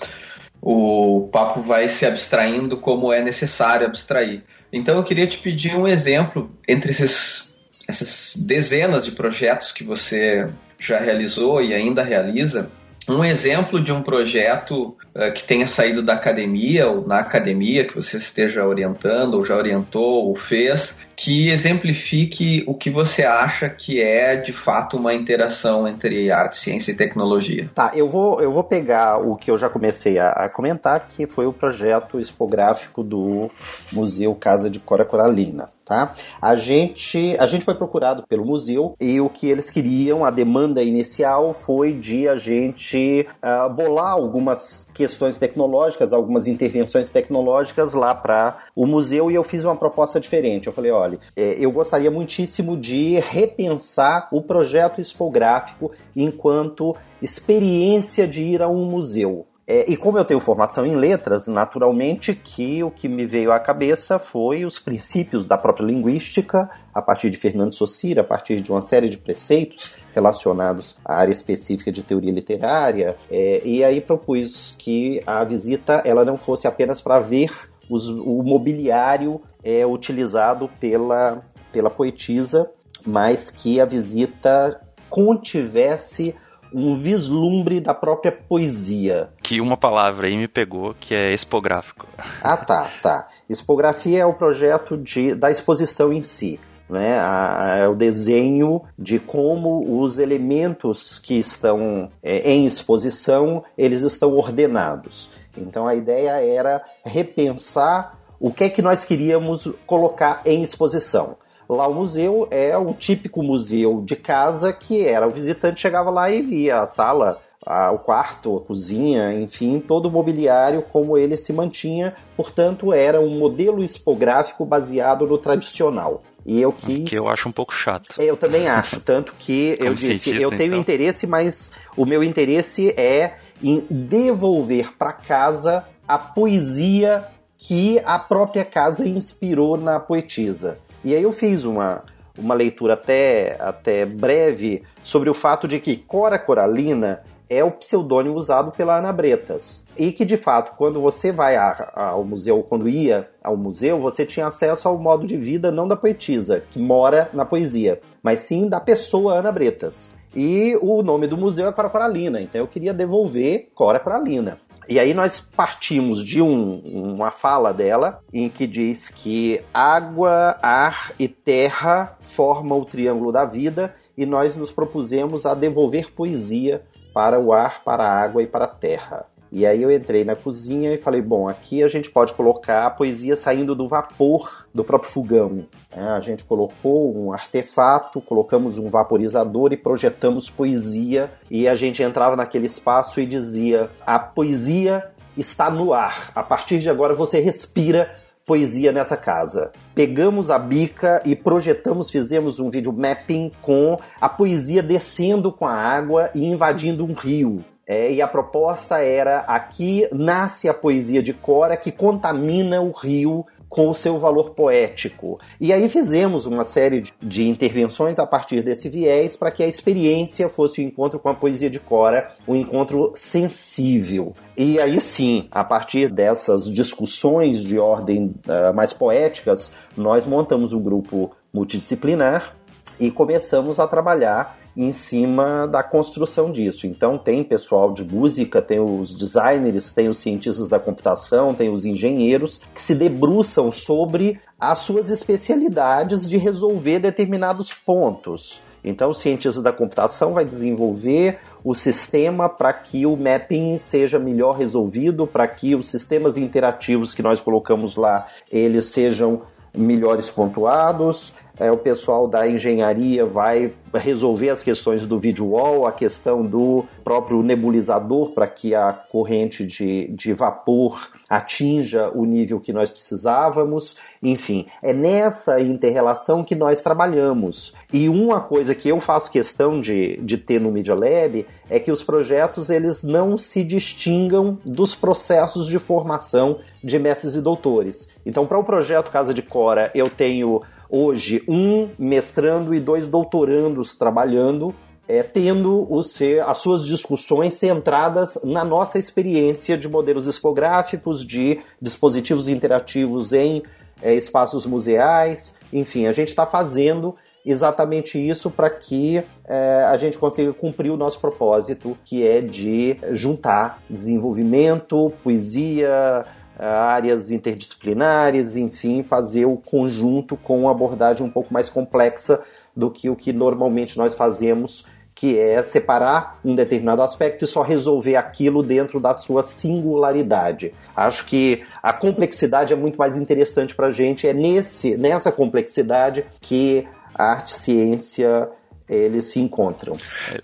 o 0.67 1.29
papo 1.31 1.61
vai 1.61 1.91
se 1.91 2.07
abstraindo 2.07 2.79
como 2.79 3.13
é 3.13 3.21
necessário 3.21 3.87
abstrair. 3.87 4.43
Então 4.73 4.97
eu 4.97 5.05
queria 5.05 5.27
te 5.27 5.37
pedir 5.37 5.77
um 5.77 5.87
exemplo 5.87 6.51
entre 6.67 6.91
esses, 6.91 7.53
essas 7.87 8.35
dezenas 8.35 9.05
de 9.05 9.13
projetos 9.13 9.71
que 9.73 9.85
você 9.85 10.49
já 10.79 10.99
realizou 10.99 11.63
e 11.63 11.75
ainda 11.75 12.03
realiza, 12.03 12.71
um 13.09 13.25
exemplo 13.25 13.81
de 13.81 13.93
um 13.93 14.03
projeto 14.03 14.97
uh, 15.15 15.33
que 15.33 15.45
tenha 15.45 15.67
saído 15.67 16.03
da 16.03 16.15
academia 16.15 16.89
ou 16.89 17.07
na 17.07 17.19
academia 17.19 17.85
que 17.85 17.95
você 17.95 18.17
esteja 18.17 18.67
orientando 18.67 19.35
ou 19.35 19.45
já 19.45 19.57
orientou 19.57 20.27
ou 20.27 20.35
fez 20.35 20.99
que 21.17 21.49
exemplifique 21.49 22.65
o 22.67 22.75
que 22.75 22.91
você 22.91 23.25
acha 23.25 23.69
que 23.69 24.03
é 24.03 24.37
de 24.37 24.53
fato 24.53 24.97
uma 24.97 25.15
interação 25.15 25.87
entre 25.87 26.31
arte, 26.31 26.57
ciência 26.57 26.93
e 26.93 26.97
tecnologia. 26.97 27.71
Tá, 27.75 27.93
eu 27.95 28.09
vou, 28.09 28.41
eu 28.41 28.53
vou 28.53 28.65
pegar 28.65 29.19
o 29.19 29.37
que 29.37 29.51
eu 29.51 29.57
já 29.57 29.69
comecei 29.69 30.19
a, 30.19 30.31
a 30.31 30.49
comentar, 30.49 31.09
que 31.09 31.27
foi 31.27 31.47
o 31.47 31.53
projeto 31.53 32.19
expográfico 32.19 33.03
do 33.03 33.51
Museu 33.93 34.35
Casa 34.35 34.69
de 34.69 34.81
Cora 34.81 35.05
Coralina 35.05 35.74
tá? 35.85 36.15
A 36.41 36.57
gente, 36.57 37.37
a 37.39 37.47
gente 37.47 37.65
foi 37.65 37.75
procurado 37.75 38.25
pelo 38.27 38.45
museu 38.45 38.95
e 39.01 39.21
o 39.21 39.29
que 39.29 39.49
eles 39.49 39.71
queriam, 39.71 40.25
a 40.25 40.31
demanda 40.31 40.83
inicial 40.83 41.53
foi 41.53 41.93
de 41.93 42.29
a 42.29 42.37
gente 42.37 43.27
uh, 43.43 43.73
bolar 43.73 44.13
algumas 44.13 44.89
questões 44.95 45.39
tecnológicas, 45.39 46.13
algumas 46.13 46.47
intervenções 46.47 47.11
tecnológicas 47.11 47.93
lá 47.93 48.15
para 48.15 48.59
o 48.75 48.87
museu 48.87 49.31
e 49.31 49.35
eu 49.35 49.43
fiz 49.43 49.65
uma 49.65 49.77
proposta 49.77 50.19
diferente. 50.21 50.67
Eu 50.67 50.73
falei, 50.73 50.91
olha, 50.91 51.19
é, 51.37 51.57
eu 51.59 51.71
gostaria 51.71 52.11
muitíssimo 52.11 52.77
de 52.77 53.21
repensar 53.21 54.29
o 54.33 54.41
projeto 54.41 55.01
expográfico 55.01 55.93
enquanto 56.17 56.97
experiência 57.21 58.27
de 58.27 58.43
ir 58.43 58.63
a 58.63 58.69
um 58.69 58.85
museu. 58.85 59.47
É, 59.67 59.91
e 59.91 59.97
como 59.97 60.19
eu 60.19 60.25
tenho 60.25 60.41
formação 60.41 60.85
em 60.85 60.95
letras, 60.95 61.47
naturalmente 61.47 62.35
que 62.35 62.85
o 62.85 62.91
que 62.91 63.09
me 63.09 63.25
veio 63.25 63.51
à 63.51 63.59
cabeça 63.59 64.19
foi 64.19 64.65
os 64.65 64.79
princípios 64.79 65.47
da 65.47 65.57
própria 65.57 65.87
linguística, 65.87 66.69
a 66.93 67.01
partir 67.01 67.31
de 67.31 67.39
Fernando 67.39 67.75
Saussure, 67.75 68.21
a 68.21 68.25
partir 68.25 68.61
de 68.61 68.71
uma 68.71 68.83
série 68.83 69.09
de 69.09 69.17
preceitos 69.17 69.97
relacionados 70.15 70.99
à 71.03 71.15
área 71.15 71.33
específica 71.33 71.91
de 71.91 72.03
teoria 72.03 72.31
literária, 72.31 73.17
é, 73.31 73.63
e 73.65 73.83
aí 73.83 74.03
propus 74.03 74.77
que 74.79 75.23
a 75.27 75.43
visita 75.45 76.03
ela 76.05 76.27
não 76.27 76.37
fosse 76.37 76.67
apenas 76.67 77.01
para 77.01 77.19
ver 77.19 77.51
os, 77.89 78.11
o 78.11 78.43
mobiliário 78.43 79.41
é, 79.63 79.87
utilizado 79.87 80.71
pela, 80.79 81.43
pela 81.73 81.89
poetisa, 81.89 82.71
mas 83.07 83.51
que 83.51 83.81
a 83.81 83.87
visita 83.87 84.81
contivesse 85.09 86.35
um 86.75 86.97
vislumbre 86.97 87.81
da 87.81 87.95
própria 87.95 88.33
poesia. 88.33 89.31
Que 89.45 89.61
uma 89.61 89.77
palavra 89.77 90.27
aí 90.27 90.37
me 90.37 90.49
pegou, 90.49 90.95
que 90.99 91.15
é 91.15 91.33
expográfico. 91.33 92.09
Ah, 92.43 92.57
tá, 92.57 92.91
tá. 93.03 93.29
Expografia 93.49 94.21
é 94.21 94.27
o 94.27 94.33
projeto 94.33 94.97
de, 94.97 95.35
da 95.35 95.51
exposição 95.51 96.13
em 96.13 96.23
si. 96.23 96.59
Né, 96.89 97.19
a, 97.19 97.77
é 97.79 97.89
o 97.89 97.95
desenho 97.95 98.83
de 98.99 99.19
como 99.19 100.03
os 100.03 100.19
elementos 100.19 101.19
que 101.19 101.39
estão 101.39 102.11
é, 102.23 102.53
em 102.53 102.67
exposição 102.67 103.65
eles 103.77 104.03
estão 104.03 104.35
ordenados. 104.35 105.31
Então 105.57 105.87
a 105.87 105.95
ideia 105.95 106.33
era 106.33 106.85
repensar 107.03 108.19
o 108.39 108.53
que 108.53 108.65
é 108.65 108.69
que 108.69 108.83
nós 108.83 109.03
queríamos 109.03 109.71
colocar 109.87 110.43
em 110.45 110.63
exposição. 110.63 111.37
Lá 111.69 111.87
o 111.89 111.95
museu 111.95 112.47
é 112.51 112.77
o 112.77 112.93
típico 112.93 113.43
museu 113.43 114.03
de 114.05 114.17
casa 114.17 114.73
que 114.73 115.07
era 115.07 115.27
o 115.27 115.31
visitante 115.31 115.81
chegava 115.81 116.11
lá 116.11 116.31
e 116.31 116.43
via 116.43 116.81
a 116.81 116.87
sala, 116.87 117.41
a, 117.67 117.91
o 117.93 117.99
quarto, 117.99 118.59
a 118.59 118.61
cozinha, 118.61 119.33
enfim, 119.33 119.81
todo 119.81 120.07
o 120.07 120.11
mobiliário 120.11 120.83
como 120.83 121.17
ele 121.17 121.37
se 121.37 121.53
mantinha, 121.53 122.15
portanto 122.37 122.93
era 122.93 123.21
um 123.21 123.39
modelo 123.39 123.83
expográfico 123.83 124.65
baseado 124.65 125.27
no 125.27 125.39
tradicional. 125.39 126.23
E 126.47 126.61
eu 126.61 126.73
quis. 126.73 127.09
Que 127.09 127.17
eu 127.17 127.27
acho 127.27 127.49
um 127.49 127.53
pouco 127.53 127.73
chato. 127.73 128.21
É, 128.21 128.25
eu 128.25 128.37
também 128.37 128.69
acho, 128.69 129.01
tanto 129.01 129.35
que 129.39 129.77
eu 129.81 129.95
disse, 129.95 130.31
eu 130.31 130.51
tenho 130.51 130.73
então. 130.73 130.81
interesse, 130.81 131.27
mas 131.27 131.71
o 131.97 132.05
meu 132.05 132.23
interesse 132.23 132.91
é 132.91 133.37
em 133.63 133.87
devolver 133.89 134.95
para 134.99 135.13
casa 135.13 135.87
a 136.07 136.19
poesia 136.19 137.25
que 137.57 137.99
a 138.05 138.19
própria 138.19 138.65
casa 138.65 139.09
inspirou 139.09 139.79
na 139.79 139.99
poetisa. 139.99 140.79
E 141.03 141.15
aí 141.15 141.23
eu 141.23 141.33
fiz 141.33 141.65
uma, 141.65 142.03
uma 142.37 142.55
leitura 142.55 142.93
até, 142.93 143.57
até 143.59 144.05
breve 144.05 144.83
sobre 145.03 145.31
o 145.31 145.35
fato 145.35 145.67
de 145.67 145.81
que 145.81 145.97
Cora 145.97 146.39
Coralina 146.39 147.23
é 147.55 147.63
o 147.63 147.71
pseudônimo 147.71 148.35
usado 148.35 148.73
pela 148.73 148.99
Ana 148.99 149.13
Bretas. 149.13 149.87
E 149.97 150.11
que, 150.13 150.25
de 150.25 150.37
fato, 150.37 150.77
quando 150.77 151.01
você 151.01 151.31
vai 151.31 151.57
a, 151.57 151.93
a, 151.95 152.07
ao 152.09 152.25
museu, 152.25 152.63
quando 152.63 152.89
ia 152.89 153.29
ao 153.43 153.57
museu, 153.57 153.99
você 153.99 154.27
tinha 154.27 154.47
acesso 154.47 154.89
ao 154.89 154.99
modo 154.99 155.27
de 155.27 155.37
vida 155.37 155.71
não 155.71 155.87
da 155.87 155.97
poetisa, 155.97 156.63
que 156.71 156.79
mora 156.79 157.31
na 157.33 157.45
poesia, 157.45 158.01
mas 158.23 158.41
sim 158.41 158.69
da 158.69 158.81
pessoa 158.81 159.39
Ana 159.39 159.53
Bretas. 159.53 160.11
E 160.35 160.77
o 160.83 161.03
nome 161.03 161.29
do 161.29 161.37
museu 161.37 161.69
é 161.69 161.73
Cora 161.73 161.89
Coralina, 161.89 162.41
então 162.41 162.61
eu 162.61 162.67
queria 162.67 162.93
devolver 162.93 163.69
Cora 163.75 164.01
Coralina. 164.01 164.59
E 164.89 164.99
aí 164.99 165.15
nós 165.15 165.41
partimos 165.41 166.25
de 166.25 166.43
um, 166.43 166.79
uma 167.15 167.31
fala 167.31 167.73
dela 167.73 168.21
em 168.33 168.51
que 168.51 168.67
diz 168.67 169.09
que 169.09 169.61
água, 169.73 170.59
ar 170.61 171.13
e 171.19 171.27
terra 171.27 172.19
formam 172.23 172.81
o 172.81 172.85
triângulo 172.85 173.33
da 173.33 173.47
vida 173.47 173.95
e 174.17 174.27
nós 174.27 174.57
nos 174.57 174.71
propusemos 174.71 175.47
a 175.47 175.55
devolver 175.55 176.13
poesia 176.13 176.83
para 177.15 177.39
o 177.39 177.53
ar, 177.53 177.85
para 177.85 178.05
a 178.05 178.23
água 178.23 178.43
e 178.43 178.47
para 178.47 178.65
a 178.65 178.69
terra. 178.69 179.25
E 179.53 179.65
aí 179.65 179.83
eu 179.83 179.93
entrei 179.93 180.25
na 180.25 180.35
cozinha 180.35 180.93
e 180.93 180.99
falei, 180.99 181.23
bom, 181.23 181.49
aqui 181.49 181.81
a 181.85 181.87
gente 181.87 182.11
pode 182.11 182.35
colocar 182.35 182.87
a 182.87 182.91
poesia 182.91 183.37
saindo 183.37 183.73
do 183.73 183.87
vapor 183.87 184.67
do 184.75 184.83
próprio 184.83 185.13
fogão. 185.13 185.65
É, 185.93 186.03
a 186.03 186.19
gente 186.19 186.43
colocou 186.43 187.17
um 187.17 187.33
artefato, 187.33 188.21
colocamos 188.21 188.79
um 188.79 188.89
vaporizador 188.89 189.73
e 189.73 189.77
projetamos 189.77 190.51
poesia. 190.51 191.31
E 191.49 191.69
a 191.69 191.77
gente 191.77 192.03
entrava 192.03 192.35
naquele 192.35 192.67
espaço 192.67 193.21
e 193.21 193.27
dizia: 193.27 193.89
a 194.05 194.19
poesia 194.19 195.09
está 195.37 195.71
no 195.71 195.93
ar. 195.93 196.33
A 196.35 196.43
partir 196.43 196.81
de 196.81 196.91
agora 196.91 197.15
você 197.15 197.39
respira 197.39 198.11
poesia 198.45 198.93
nessa 198.93 199.17
casa. 199.17 199.73
Pegamos 199.95 200.51
a 200.51 200.59
bica 200.59 201.23
e 201.25 201.35
projetamos, 201.35 202.11
fizemos 202.11 202.59
um 202.59 202.71
vídeo 202.71 202.93
mapping 202.93 203.51
com 203.63 203.99
a 204.21 204.29
poesia 204.29 204.83
descendo 204.83 205.51
com 205.51 205.67
a 205.67 205.75
água 205.75 206.31
e 206.35 206.45
invadindo 206.45 207.05
um 207.05 207.13
rio. 207.13 207.65
É, 207.87 208.11
e 208.11 208.23
a 208.23 208.29
proposta 208.29 208.99
era: 208.99 209.41
aqui 209.41 210.09
nasce 210.11 210.69
a 210.69 210.75
poesia 210.75 211.23
de 211.23 211.35
Cora 211.35 211.77
que 211.77 211.93
contamina 211.93 212.81
o 212.81 212.91
rio 212.91 213.45
com 213.75 213.91
o 213.91 213.95
seu 213.95 214.17
valor 214.17 214.51
poético. 214.51 215.41
E 215.61 215.73
aí 215.73 215.89
fizemos 215.89 216.47
uma 216.47 216.65
série 216.65 217.03
de 217.21 217.49
intervenções 217.49 218.21
a 218.21 218.27
partir 218.27 218.63
desse 218.63 218.89
viés 218.89 219.37
para 219.37 219.51
que 219.51 219.65
a 219.65 219.67
experiência 219.67 220.49
fosse 220.49 220.81
o 220.81 220.85
encontro 220.85 221.19
com 221.19 221.29
a 221.29 221.35
poesia 221.35 221.69
de 221.69 221.81
Cora, 221.81 222.31
um 222.47 222.55
encontro 222.55 223.11
sensível. 223.17 224.33
E 224.57 224.79
aí 224.79 225.01
sim, 225.01 225.49
a 225.51 225.65
partir 225.65 226.09
dessas 226.09 226.71
discussões 226.71 227.65
de 227.65 227.77
ordem 227.77 228.33
uh, 228.47 228.73
mais 228.73 228.93
poéticas, 228.93 229.73
nós 229.97 230.25
montamos 230.25 230.73
um 230.73 230.81
grupo 230.81 231.33
multidisciplinar 231.53 232.55
e 233.01 233.11
começamos 233.11 233.81
a 233.81 233.89
trabalhar 233.89 234.57
em 234.77 234.93
cima 234.93 235.67
da 235.67 235.83
construção 235.83 236.51
disso. 236.51 236.87
Então 236.87 237.17
tem 237.17 237.45
pessoal 237.45 237.93
de 237.93 238.05
música, 238.05 238.61
tem 238.61 238.81
os 238.81 239.15
designers, 239.15 239.93
tem 239.93 240.09
os 240.09 240.19
cientistas 240.19 240.69
da 240.69 240.79
computação, 240.79 241.55
tem 241.55 241.71
os 241.71 241.85
engenheiros 241.85 242.61
que 242.75 242.83
se 242.83 242.95
debruçam 242.95 243.71
sobre 243.71 244.41
as 244.59 244.79
suas 244.79 245.11
especialidades 245.11 246.29
de 246.29 246.37
resolver 246.37 246.99
determinados 246.99 247.73
pontos. 247.73 248.61
Então, 248.85 249.11
o 249.11 249.15
cientista 249.15 249.63
da 249.63 249.73
computação 249.73 250.35
vai 250.35 250.45
desenvolver 250.45 251.39
o 251.65 251.75
sistema 251.75 252.51
para 252.51 252.71
que 252.71 253.07
o 253.07 253.17
mapping 253.17 253.79
seja 253.79 254.19
melhor 254.19 254.59
resolvido, 254.59 255.27
para 255.27 255.49
que 255.49 255.75
os 255.75 255.89
sistemas 255.89 256.37
interativos 256.37 257.15
que 257.15 257.23
nós 257.23 257.41
colocamos 257.41 257.97
lá 257.97 258.29
eles 258.53 258.87
sejam 258.87 259.43
melhores 259.75 260.29
pontuados. 260.29 261.33
É, 261.59 261.71
o 261.71 261.77
pessoal 261.77 262.27
da 262.27 262.49
engenharia 262.49 263.25
vai 263.25 263.73
resolver 263.95 264.51
as 264.51 264.63
questões 264.63 265.07
do 265.07 265.19
video 265.19 265.51
wall, 265.51 265.87
a 265.87 265.93
questão 265.93 266.45
do 266.45 266.85
próprio 267.05 267.43
nebulizador 267.43 268.33
para 268.33 268.47
que 268.49 268.75
a 268.75 268.93
corrente 268.93 269.65
de, 269.65 270.09
de 270.09 270.33
vapor 270.33 271.09
atinja 271.29 272.11
o 272.15 272.25
nível 272.25 272.59
que 272.59 272.73
nós 272.73 272.91
precisávamos. 272.91 273.97
Enfim, 274.21 274.67
é 274.83 274.93
nessa 274.93 275.61
interrelação 275.61 276.43
que 276.43 276.57
nós 276.57 276.83
trabalhamos. 276.83 277.73
E 277.93 278.09
uma 278.09 278.41
coisa 278.41 278.75
que 278.75 278.89
eu 278.89 278.99
faço 278.99 279.31
questão 279.31 279.81
de, 279.81 280.17
de 280.23 280.37
ter 280.37 280.61
no 280.61 280.73
Media 280.73 280.95
Lab 280.95 281.47
é 281.71 281.79
que 281.79 281.93
os 281.93 282.03
projetos 282.03 282.69
eles 282.69 283.05
não 283.05 283.37
se 283.37 283.63
distingam 283.63 284.59
dos 284.65 284.95
processos 284.95 285.67
de 285.67 285.79
formação 285.79 286.59
de 286.83 286.99
mestres 286.99 287.35
e 287.35 287.41
doutores. 287.41 288.09
Então, 288.27 288.47
para 288.47 288.59
o 288.59 288.65
projeto 288.65 289.11
Casa 289.11 289.33
de 289.33 289.43
Cora, 289.43 289.91
eu 289.95 290.11
tenho 290.11 290.61
hoje 290.89 291.43
um 291.49 291.89
mestrando 291.99 292.75
e 292.75 292.81
dois 292.81 293.07
doutorandos 293.07 293.95
trabalhando, 293.95 294.75
é, 295.07 295.23
tendo 295.23 295.87
os, 295.93 296.19
as 296.47 296.59
suas 296.59 296.85
discussões 296.85 297.55
centradas 297.55 298.39
na 298.43 298.65
nossa 298.65 298.99
experiência 298.99 299.77
de 299.77 299.89
modelos 299.89 300.25
discográficos, 300.25 301.27
de 301.27 301.61
dispositivos 301.81 302.49
interativos 302.49 303.33
em 303.33 303.63
é, 304.03 304.15
espaços 304.15 304.67
museais, 304.67 305.59
enfim, 305.73 306.07
a 306.07 306.13
gente 306.13 306.29
está 306.29 306.47
fazendo 306.47 307.15
exatamente 307.45 308.19
isso 308.19 308.51
para 308.51 308.71
que 308.71 309.23
é, 309.47 309.85
a 309.91 309.97
gente 309.99 310.17
consiga 310.17 310.53
cumprir 310.53 310.91
o 310.91 310.97
nosso 310.97 311.21
propósito, 311.21 311.97
que 312.05 312.27
é 312.27 312.41
de 312.41 312.97
juntar 313.13 313.83
desenvolvimento, 313.89 315.13
poesia, 315.23 316.25
áreas 316.59 317.31
interdisciplinares, 317.31 318.57
enfim, 318.57 319.03
fazer 319.03 319.47
o 319.47 319.57
conjunto 319.57 320.37
com 320.37 320.61
uma 320.61 320.71
abordagem 320.71 321.27
um 321.27 321.31
pouco 321.31 321.53
mais 321.53 321.69
complexa 321.69 322.43
do 322.77 322.91
que 322.91 323.09
o 323.09 323.17
que 323.17 323.33
normalmente 323.33 323.97
nós 323.97 324.15
fazemos, 324.15 324.87
que 325.15 325.39
é 325.39 325.63
separar 325.63 326.41
um 326.45 326.55
determinado 326.55 327.03
aspecto 327.03 327.45
e 327.45 327.47
só 327.47 327.63
resolver 327.63 328.17
aquilo 328.17 328.63
dentro 328.63 328.99
da 328.99 329.15
sua 329.15 329.43
singularidade. 329.43 330.75
Acho 330.97 331.25
que 331.27 331.65
a 331.83 331.93
complexidade 331.93 332.73
é 332.73 332.77
muito 332.77 332.99
mais 332.99 333.17
interessante 333.17 333.75
para 333.75 333.89
a 333.89 333.93
gente, 333.93 334.27
é 334.27 334.33
nesse, 334.33 334.97
nessa 334.97 335.31
complexidade 335.31 336.25
que 336.41 336.87
a 337.15 337.31
arte 337.31 337.53
e 337.53 337.55
ciência 337.55 338.49
eles 338.89 339.27
se 339.27 339.41
encontram. 339.41 339.95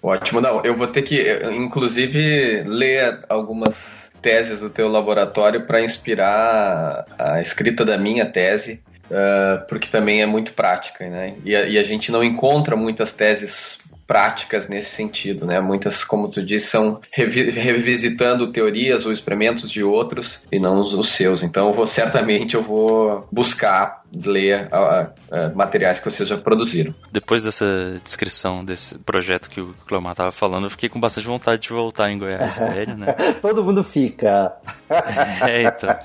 Ótimo, 0.02 0.40
não, 0.40 0.64
eu 0.64 0.76
vou 0.76 0.86
ter 0.86 1.02
que, 1.02 1.42
inclusive, 1.52 2.62
ler 2.62 3.22
algumas 3.28 4.09
teses 4.20 4.60
do 4.60 4.70
teu 4.70 4.88
laboratório 4.88 5.66
para 5.66 5.82
inspirar 5.82 7.06
a 7.18 7.40
escrita 7.40 7.84
da 7.84 7.98
minha 7.98 8.26
tese, 8.26 8.80
uh, 9.10 9.66
porque 9.68 9.88
também 9.88 10.22
é 10.22 10.26
muito 10.26 10.52
prática, 10.52 11.08
né? 11.08 11.34
E 11.44 11.54
a, 11.54 11.62
e 11.68 11.78
a, 11.78 11.82
gente 11.82 12.12
não 12.12 12.22
encontra 12.22 12.76
muitas 12.76 13.12
teses 13.12 13.78
práticas 14.06 14.68
nesse 14.68 14.90
sentido, 14.90 15.46
né? 15.46 15.60
Muitas, 15.60 16.02
como 16.02 16.28
tu 16.28 16.44
disse, 16.44 16.66
são 16.66 17.00
revi 17.12 17.50
revisitando 17.50 18.52
teorias 18.52 19.06
ou 19.06 19.12
experimentos 19.12 19.70
de 19.70 19.84
outros 19.84 20.42
e 20.50 20.58
não 20.58 20.78
os, 20.78 20.94
os 20.94 21.10
seus. 21.10 21.42
Então, 21.42 21.68
eu 21.68 21.72
vou 21.72 21.86
certamente 21.86 22.54
eu 22.54 22.62
vou 22.62 23.28
buscar 23.30 23.99
ler 24.12 24.68
uh, 24.68 25.06
uh, 25.06 25.56
materiais 25.56 26.00
que 26.00 26.10
vocês 26.10 26.28
já 26.28 26.36
produziram. 26.36 26.94
Depois 27.12 27.44
dessa 27.44 28.00
descrição 28.02 28.64
desse 28.64 28.98
projeto 28.98 29.48
que 29.48 29.60
o 29.60 29.74
Cleomar 29.86 30.12
estava 30.12 30.32
falando, 30.32 30.64
eu 30.64 30.70
fiquei 30.70 30.88
com 30.88 30.98
bastante 30.98 31.26
vontade 31.26 31.62
de 31.62 31.68
voltar 31.68 32.10
em 32.10 32.18
Goiás 32.18 32.56
velho, 32.58 32.96
né? 32.96 33.12
Todo 33.40 33.64
mundo 33.64 33.84
fica. 33.84 34.52
é, 35.46 35.62
então. 35.62 35.96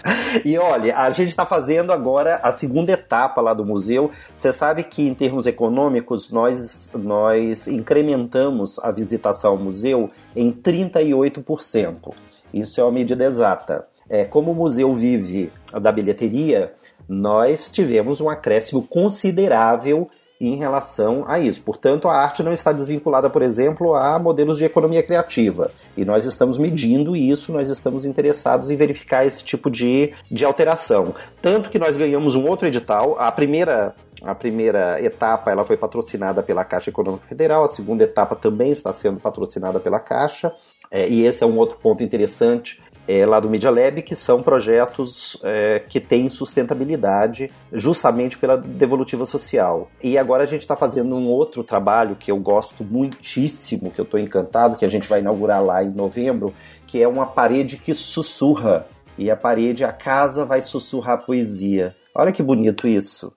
E 0.43 0.57
olha, 0.57 0.97
a 0.97 1.09
gente 1.11 1.29
está 1.29 1.45
fazendo 1.45 1.91
agora 1.91 2.39
a 2.43 2.51
segunda 2.51 2.91
etapa 2.91 3.41
lá 3.41 3.53
do 3.53 3.65
museu. 3.65 4.11
Você 4.35 4.51
sabe 4.51 4.83
que 4.83 5.01
em 5.01 5.13
termos 5.13 5.47
econômicos 5.47 6.29
nós 6.29 6.91
nós 6.93 7.67
incrementamos 7.67 8.79
a 8.79 8.91
visitação 8.91 9.51
ao 9.51 9.57
museu 9.57 10.11
em 10.35 10.51
38%. 10.51 12.13
Isso 12.53 12.79
é 12.79 12.83
uma 12.83 12.91
medida 12.91 13.25
exata. 13.25 13.87
É, 14.07 14.23
como 14.23 14.51
o 14.51 14.55
museu 14.55 14.93
vive 14.93 15.51
da 15.81 15.91
bilheteria, 15.91 16.73
nós 17.07 17.71
tivemos 17.71 18.19
um 18.21 18.29
acréscimo 18.29 18.85
considerável 18.85 20.09
em 20.39 20.55
relação 20.55 21.23
a 21.27 21.39
isso. 21.39 21.61
Portanto, 21.61 22.07
a 22.07 22.13
arte 22.15 22.43
não 22.43 22.51
está 22.51 22.71
desvinculada, 22.71 23.29
por 23.29 23.41
exemplo, 23.41 23.93
a 23.95 24.19
modelos 24.19 24.57
de 24.57 24.65
economia 24.65 25.01
criativa. 25.01 25.71
E 25.95 26.03
nós 26.03 26.25
estamos 26.25 26.57
medindo 26.57 27.15
isso, 27.15 27.53
nós 27.53 27.69
estamos 27.69 28.05
interessados 28.05 28.69
em 28.69 28.75
verificar 28.75 29.25
esse 29.25 29.43
tipo 29.43 29.69
de, 29.69 30.13
de 30.29 30.43
alteração. 30.43 31.15
Tanto 31.41 31.69
que 31.69 31.79
nós 31.79 31.95
ganhamos 31.95 32.35
um 32.35 32.45
outro 32.47 32.67
edital, 32.67 33.15
a 33.19 33.31
primeira. 33.31 33.95
A 34.23 34.33
primeira 34.33 34.99
etapa 35.03 35.51
ela 35.51 35.65
foi 35.65 35.75
patrocinada 35.75 36.41
pela 36.41 36.63
Caixa 36.63 36.89
Econômica 36.89 37.27
Federal, 37.27 37.65
a 37.65 37.67
segunda 37.67 38.05
etapa 38.05 38.33
também 38.33 38.71
está 38.71 38.91
sendo 38.93 39.19
patrocinada 39.19 39.77
pela 39.77 39.99
Caixa, 39.99 40.53
é, 40.89 41.07
e 41.07 41.25
esse 41.25 41.43
é 41.43 41.45
um 41.45 41.57
outro 41.57 41.77
ponto 41.77 42.01
interessante 42.01 42.81
é, 43.07 43.25
lá 43.25 43.39
do 43.39 43.49
Media 43.49 43.69
Lab, 43.69 44.01
que 44.01 44.15
são 44.15 44.41
projetos 44.41 45.39
é, 45.43 45.83
que 45.87 45.99
têm 45.99 46.29
sustentabilidade 46.29 47.51
justamente 47.71 48.37
pela 48.37 48.57
devolutiva 48.57 49.25
social. 49.25 49.89
E 50.01 50.17
agora 50.17 50.43
a 50.43 50.47
gente 50.47 50.61
está 50.61 50.75
fazendo 50.75 51.15
um 51.15 51.27
outro 51.27 51.63
trabalho 51.63 52.15
que 52.15 52.31
eu 52.31 52.37
gosto 52.37 52.83
muitíssimo, 52.83 53.91
que 53.91 53.99
eu 53.99 54.05
estou 54.05 54.19
encantado, 54.19 54.75
que 54.75 54.85
a 54.85 54.89
gente 54.89 55.07
vai 55.07 55.19
inaugurar 55.19 55.63
lá 55.63 55.83
em 55.83 55.91
novembro, 55.91 56.53
que 56.87 57.01
é 57.01 57.07
uma 57.07 57.25
parede 57.25 57.77
que 57.77 57.93
sussurra. 57.93 58.87
E 59.17 59.31
a 59.31 59.35
parede, 59.35 59.83
a 59.83 59.93
casa 59.93 60.43
vai 60.43 60.61
sussurrar 60.61 61.25
poesia. 61.25 61.95
Olha 62.13 62.31
que 62.31 62.43
bonito 62.43 62.87
isso. 62.87 63.31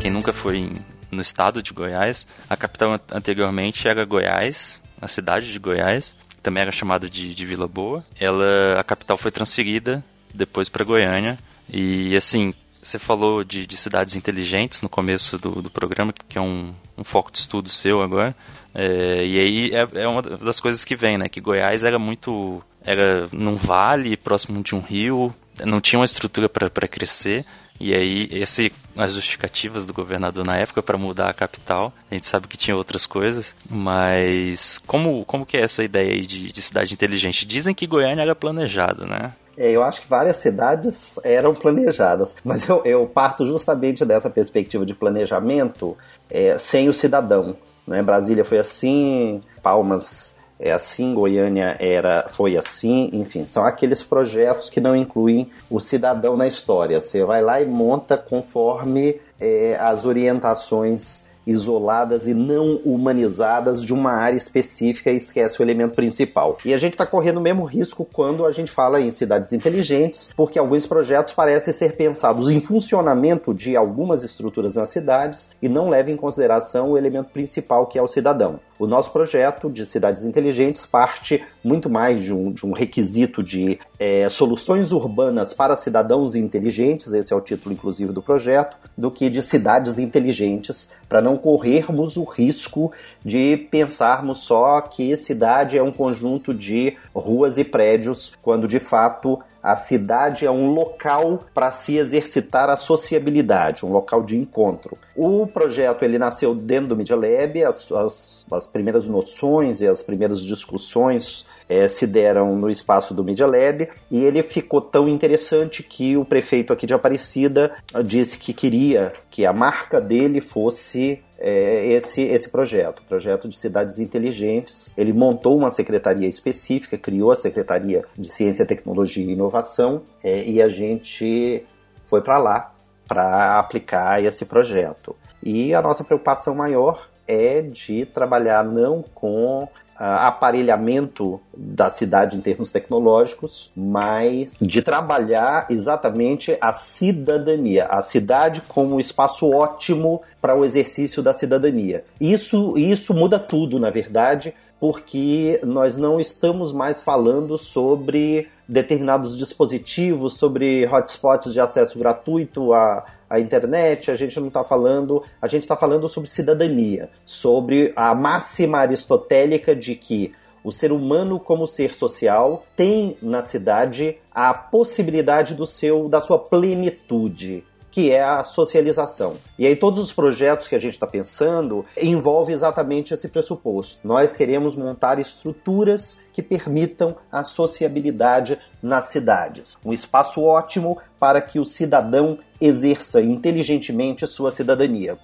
Quem 0.00 0.12
nunca 0.12 0.32
foi 0.32 0.58
em 0.58 0.72
no 1.10 1.22
estado 1.22 1.62
de 1.62 1.72
Goiás. 1.72 2.26
A 2.48 2.56
capital 2.56 3.00
anteriormente 3.12 3.86
era 3.88 4.04
Goiás, 4.04 4.82
a 5.00 5.08
cidade 5.08 5.52
de 5.52 5.58
Goiás, 5.58 6.14
também 6.42 6.62
era 6.62 6.72
chamada 6.72 7.08
de, 7.08 7.34
de 7.34 7.46
Vila 7.46 7.68
Boa. 7.68 8.04
Ela, 8.18 8.80
a 8.80 8.84
capital 8.84 9.16
foi 9.16 9.30
transferida 9.30 10.04
depois 10.34 10.68
para 10.68 10.84
Goiânia 10.84 11.38
e 11.70 12.14
assim 12.16 12.54
você 12.82 12.98
falou 12.98 13.44
de, 13.44 13.66
de, 13.66 13.76
cidades 13.76 14.16
inteligentes 14.16 14.80
no 14.80 14.88
começo 14.88 15.36
do, 15.36 15.60
do 15.60 15.68
programa, 15.68 16.12
que 16.12 16.38
é 16.38 16.40
um, 16.40 16.72
um, 16.96 17.04
foco 17.04 17.30
de 17.30 17.38
estudo 17.38 17.68
seu 17.68 18.00
agora. 18.00 18.34
É, 18.74 19.26
e 19.26 19.38
aí 19.38 19.70
é, 19.74 20.02
é, 20.02 20.08
uma 20.08 20.22
das 20.22 20.60
coisas 20.60 20.84
que 20.84 20.96
vem, 20.96 21.18
né? 21.18 21.28
Que 21.28 21.40
Goiás 21.40 21.84
era 21.84 21.98
muito. 21.98 22.62
Era 22.84 23.28
num 23.32 23.56
vale, 23.56 24.16
próximo 24.16 24.62
de 24.62 24.74
um 24.74 24.80
rio, 24.80 25.34
não 25.64 25.80
tinha 25.80 25.98
uma 25.98 26.04
estrutura 26.04 26.48
para 26.48 26.88
crescer. 26.88 27.44
E 27.80 27.94
aí, 27.94 28.28
esse, 28.30 28.72
as 28.96 29.12
justificativas 29.12 29.86
do 29.86 29.92
governador 29.92 30.44
na 30.44 30.56
época 30.56 30.82
para 30.82 30.98
mudar 30.98 31.28
a 31.28 31.34
capital, 31.34 31.92
a 32.10 32.14
gente 32.14 32.26
sabe 32.26 32.48
que 32.48 32.56
tinha 32.56 32.76
outras 32.76 33.06
coisas, 33.06 33.54
mas 33.70 34.78
como, 34.86 35.24
como 35.24 35.46
que 35.46 35.56
é 35.56 35.62
essa 35.62 35.84
ideia 35.84 36.12
aí 36.12 36.26
de, 36.26 36.52
de 36.52 36.62
cidade 36.62 36.92
inteligente? 36.92 37.46
Dizem 37.46 37.74
que 37.74 37.86
Goiânia 37.86 38.22
era 38.22 38.34
planejado, 38.34 39.06
né? 39.06 39.32
É, 39.56 39.72
eu 39.72 39.82
acho 39.82 40.02
que 40.02 40.08
várias 40.08 40.36
cidades 40.36 41.18
eram 41.24 41.52
planejadas, 41.52 42.34
mas 42.44 42.68
eu, 42.68 42.80
eu 42.84 43.06
parto 43.06 43.44
justamente 43.44 44.04
dessa 44.04 44.30
perspectiva 44.30 44.86
de 44.86 44.94
planejamento 44.94 45.96
é, 46.30 46.56
sem 46.58 46.88
o 46.88 46.94
cidadão. 46.94 47.56
Né? 47.86 48.02
Brasília 48.02 48.44
foi 48.44 48.58
assim, 48.58 49.40
Palmas 49.62 50.36
é 50.58 50.72
assim, 50.72 51.14
Goiânia 51.14 51.76
era, 51.78 52.26
foi 52.30 52.56
assim, 52.56 53.10
enfim, 53.12 53.46
são 53.46 53.64
aqueles 53.64 54.02
projetos 54.02 54.68
que 54.68 54.80
não 54.80 54.96
incluem 54.96 55.50
o 55.70 55.78
cidadão 55.78 56.36
na 56.36 56.48
história. 56.48 57.00
Você 57.00 57.24
vai 57.24 57.40
lá 57.40 57.60
e 57.62 57.66
monta 57.66 58.18
conforme 58.18 59.20
é, 59.40 59.76
as 59.80 60.04
orientações 60.04 61.28
isoladas 61.48 62.28
e 62.28 62.34
não 62.34 62.76
humanizadas 62.84 63.82
de 63.82 63.94
uma 63.94 64.12
área 64.12 64.36
específica 64.36 65.10
e 65.10 65.16
esquece 65.16 65.58
o 65.58 65.62
elemento 65.62 65.94
principal. 65.94 66.58
E 66.62 66.74
a 66.74 66.78
gente 66.78 66.92
está 66.92 67.06
correndo 67.06 67.38
o 67.38 67.40
mesmo 67.40 67.64
risco 67.64 68.04
quando 68.04 68.44
a 68.44 68.52
gente 68.52 68.70
fala 68.70 69.00
em 69.00 69.10
cidades 69.10 69.50
inteligentes, 69.52 70.28
porque 70.36 70.58
alguns 70.58 70.86
projetos 70.86 71.32
parecem 71.32 71.72
ser 71.72 71.96
pensados 71.96 72.50
em 72.50 72.60
funcionamento 72.60 73.54
de 73.54 73.76
algumas 73.76 74.24
estruturas 74.24 74.74
nas 74.74 74.90
cidades 74.90 75.50
e 75.62 75.70
não 75.70 75.88
levam 75.88 76.12
em 76.12 76.16
consideração 76.18 76.90
o 76.90 76.98
elemento 76.98 77.30
principal 77.30 77.86
que 77.86 77.98
é 77.98 78.02
o 78.02 78.08
cidadão. 78.08 78.60
O 78.78 78.86
nosso 78.86 79.10
projeto 79.10 79.68
de 79.68 79.84
cidades 79.84 80.24
inteligentes 80.24 80.86
parte 80.86 81.44
muito 81.64 81.90
mais 81.90 82.22
de 82.22 82.32
um, 82.32 82.52
de 82.52 82.64
um 82.64 82.72
requisito 82.72 83.42
de 83.42 83.78
é, 83.98 84.28
soluções 84.28 84.92
urbanas 84.92 85.52
para 85.52 85.74
cidadãos 85.74 86.36
inteligentes, 86.36 87.12
esse 87.12 87.32
é 87.32 87.36
o 87.36 87.40
título 87.40 87.74
inclusive 87.74 88.12
do 88.12 88.22
projeto, 88.22 88.76
do 88.96 89.10
que 89.10 89.28
de 89.28 89.42
cidades 89.42 89.98
inteligentes, 89.98 90.92
para 91.08 91.20
não 91.20 91.36
corrermos 91.36 92.16
o 92.16 92.22
risco 92.22 92.92
de 93.24 93.56
pensarmos 93.70 94.44
só 94.44 94.80
que 94.80 95.16
cidade 95.16 95.76
é 95.76 95.82
um 95.82 95.90
conjunto 95.90 96.54
de 96.54 96.96
ruas 97.12 97.58
e 97.58 97.64
prédios, 97.64 98.32
quando 98.42 98.68
de 98.68 98.78
fato 98.78 99.40
a 99.62 99.76
cidade 99.76 100.46
é 100.46 100.50
um 100.50 100.72
local 100.72 101.40
para 101.52 101.72
se 101.72 101.96
exercitar 101.96 102.70
a 102.70 102.76
sociabilidade, 102.76 103.84
um 103.84 103.92
local 103.92 104.22
de 104.22 104.36
encontro. 104.36 104.96
O 105.16 105.46
projeto 105.46 106.04
ele 106.04 106.18
nasceu 106.18 106.54
dentro 106.54 106.90
do 106.90 106.96
Media 106.96 107.16
Lab, 107.16 107.64
as, 107.64 107.90
as, 107.90 108.46
as 108.50 108.66
primeiras 108.66 109.06
noções 109.06 109.80
e 109.80 109.86
as 109.86 110.02
primeiras 110.02 110.40
discussões 110.40 111.44
é, 111.68 111.86
se 111.86 112.06
deram 112.06 112.56
no 112.56 112.70
espaço 112.70 113.12
do 113.12 113.22
Media 113.22 113.46
Lab 113.46 113.88
e 114.10 114.24
ele 114.24 114.42
ficou 114.42 114.80
tão 114.80 115.08
interessante 115.08 115.82
que 115.82 116.16
o 116.16 116.24
prefeito 116.24 116.72
aqui 116.72 116.86
de 116.86 116.94
Aparecida 116.94 117.76
disse 118.04 118.38
que 118.38 118.52
queria 118.52 119.12
que 119.30 119.44
a 119.44 119.52
marca 119.52 120.00
dele 120.00 120.40
fosse 120.40 121.22
é, 121.38 121.86
esse, 121.92 122.22
esse 122.22 122.48
projeto, 122.48 123.02
projeto 123.08 123.48
de 123.48 123.56
cidades 123.56 123.98
inteligentes. 123.98 124.92
Ele 124.96 125.12
montou 125.12 125.56
uma 125.56 125.70
secretaria 125.70 126.28
específica, 126.28 126.98
criou 126.98 127.30
a 127.30 127.36
Secretaria 127.36 128.04
de 128.16 128.28
Ciência, 128.28 128.66
Tecnologia 128.66 129.24
e 129.24 129.32
Inovação 129.32 130.02
é, 130.24 130.42
e 130.44 130.60
a 130.60 130.68
gente 130.68 131.64
foi 132.04 132.22
para 132.22 132.38
lá 132.38 132.74
para 133.06 133.58
aplicar 133.58 134.22
esse 134.22 134.44
projeto. 134.44 135.16
E 135.42 135.74
a 135.74 135.80
nossa 135.80 136.04
preocupação 136.04 136.54
maior 136.54 137.08
é 137.26 137.62
de 137.62 138.04
trabalhar 138.06 138.64
não 138.64 139.02
com 139.14 139.68
aparelhamento 139.98 141.40
da 141.56 141.90
cidade 141.90 142.36
em 142.36 142.40
termos 142.40 142.70
tecnológicos, 142.70 143.72
mas 143.76 144.54
de 144.60 144.80
trabalhar 144.80 145.66
exatamente 145.70 146.56
a 146.60 146.72
cidadania, 146.72 147.86
a 147.86 148.00
cidade 148.00 148.62
como 148.68 148.94
um 148.94 149.00
espaço 149.00 149.50
ótimo 149.50 150.22
para 150.40 150.56
o 150.56 150.64
exercício 150.64 151.22
da 151.22 151.32
cidadania. 151.32 152.04
Isso, 152.20 152.78
isso 152.78 153.12
muda 153.12 153.38
tudo, 153.38 153.78
na 153.78 153.90
verdade, 153.90 154.54
porque 154.80 155.60
nós 155.64 155.96
não 155.96 156.20
estamos 156.20 156.72
mais 156.72 157.02
falando 157.02 157.58
sobre 157.58 158.48
determinados 158.68 159.36
dispositivos, 159.36 160.36
sobre 160.36 160.86
hotspots 160.86 161.52
de 161.52 161.60
acesso 161.60 161.98
gratuito 161.98 162.72
a, 162.72 163.04
a 163.28 163.38
internet, 163.38 164.10
a 164.10 164.16
gente 164.16 164.38
não 164.40 164.48
está 164.48 164.64
falando, 164.64 165.22
a 165.40 165.46
gente 165.46 165.62
está 165.62 165.76
falando 165.76 166.08
sobre 166.08 166.30
cidadania, 166.30 167.10
sobre 167.24 167.92
a 167.94 168.14
máxima 168.14 168.78
aristotélica 168.78 169.74
de 169.74 169.94
que 169.94 170.34
o 170.64 170.72
ser 170.72 170.92
humano 170.92 171.38
como 171.38 171.66
ser 171.66 171.94
social 171.94 172.66
tem 172.76 173.16
na 173.22 173.42
cidade 173.42 174.18
a 174.30 174.52
possibilidade 174.52 175.54
do 175.54 175.66
seu 175.66 176.08
da 176.08 176.20
sua 176.20 176.38
plenitude 176.38 177.64
que 177.90 178.10
é 178.10 178.22
a 178.22 178.44
socialização. 178.44 179.36
E 179.58 179.66
aí 179.66 179.74
todos 179.74 180.00
os 180.00 180.12
projetos 180.12 180.68
que 180.68 180.74
a 180.74 180.78
gente 180.78 180.92
está 180.92 181.06
pensando 181.06 181.84
envolvem 181.96 182.54
exatamente 182.54 183.14
esse 183.14 183.28
pressuposto. 183.28 184.06
Nós 184.06 184.36
queremos 184.36 184.76
montar 184.76 185.18
estruturas 185.18 186.18
que 186.32 186.42
permitam 186.42 187.16
a 187.32 187.42
sociabilidade 187.44 188.58
nas 188.82 189.08
cidades. 189.08 189.76
Um 189.84 189.92
espaço 189.92 190.42
ótimo 190.42 190.98
para 191.18 191.40
que 191.40 191.58
o 191.58 191.64
cidadão 191.64 192.38
exerça 192.60 193.20
inteligentemente 193.20 194.26
sua 194.26 194.50
cidadania. 194.50 195.16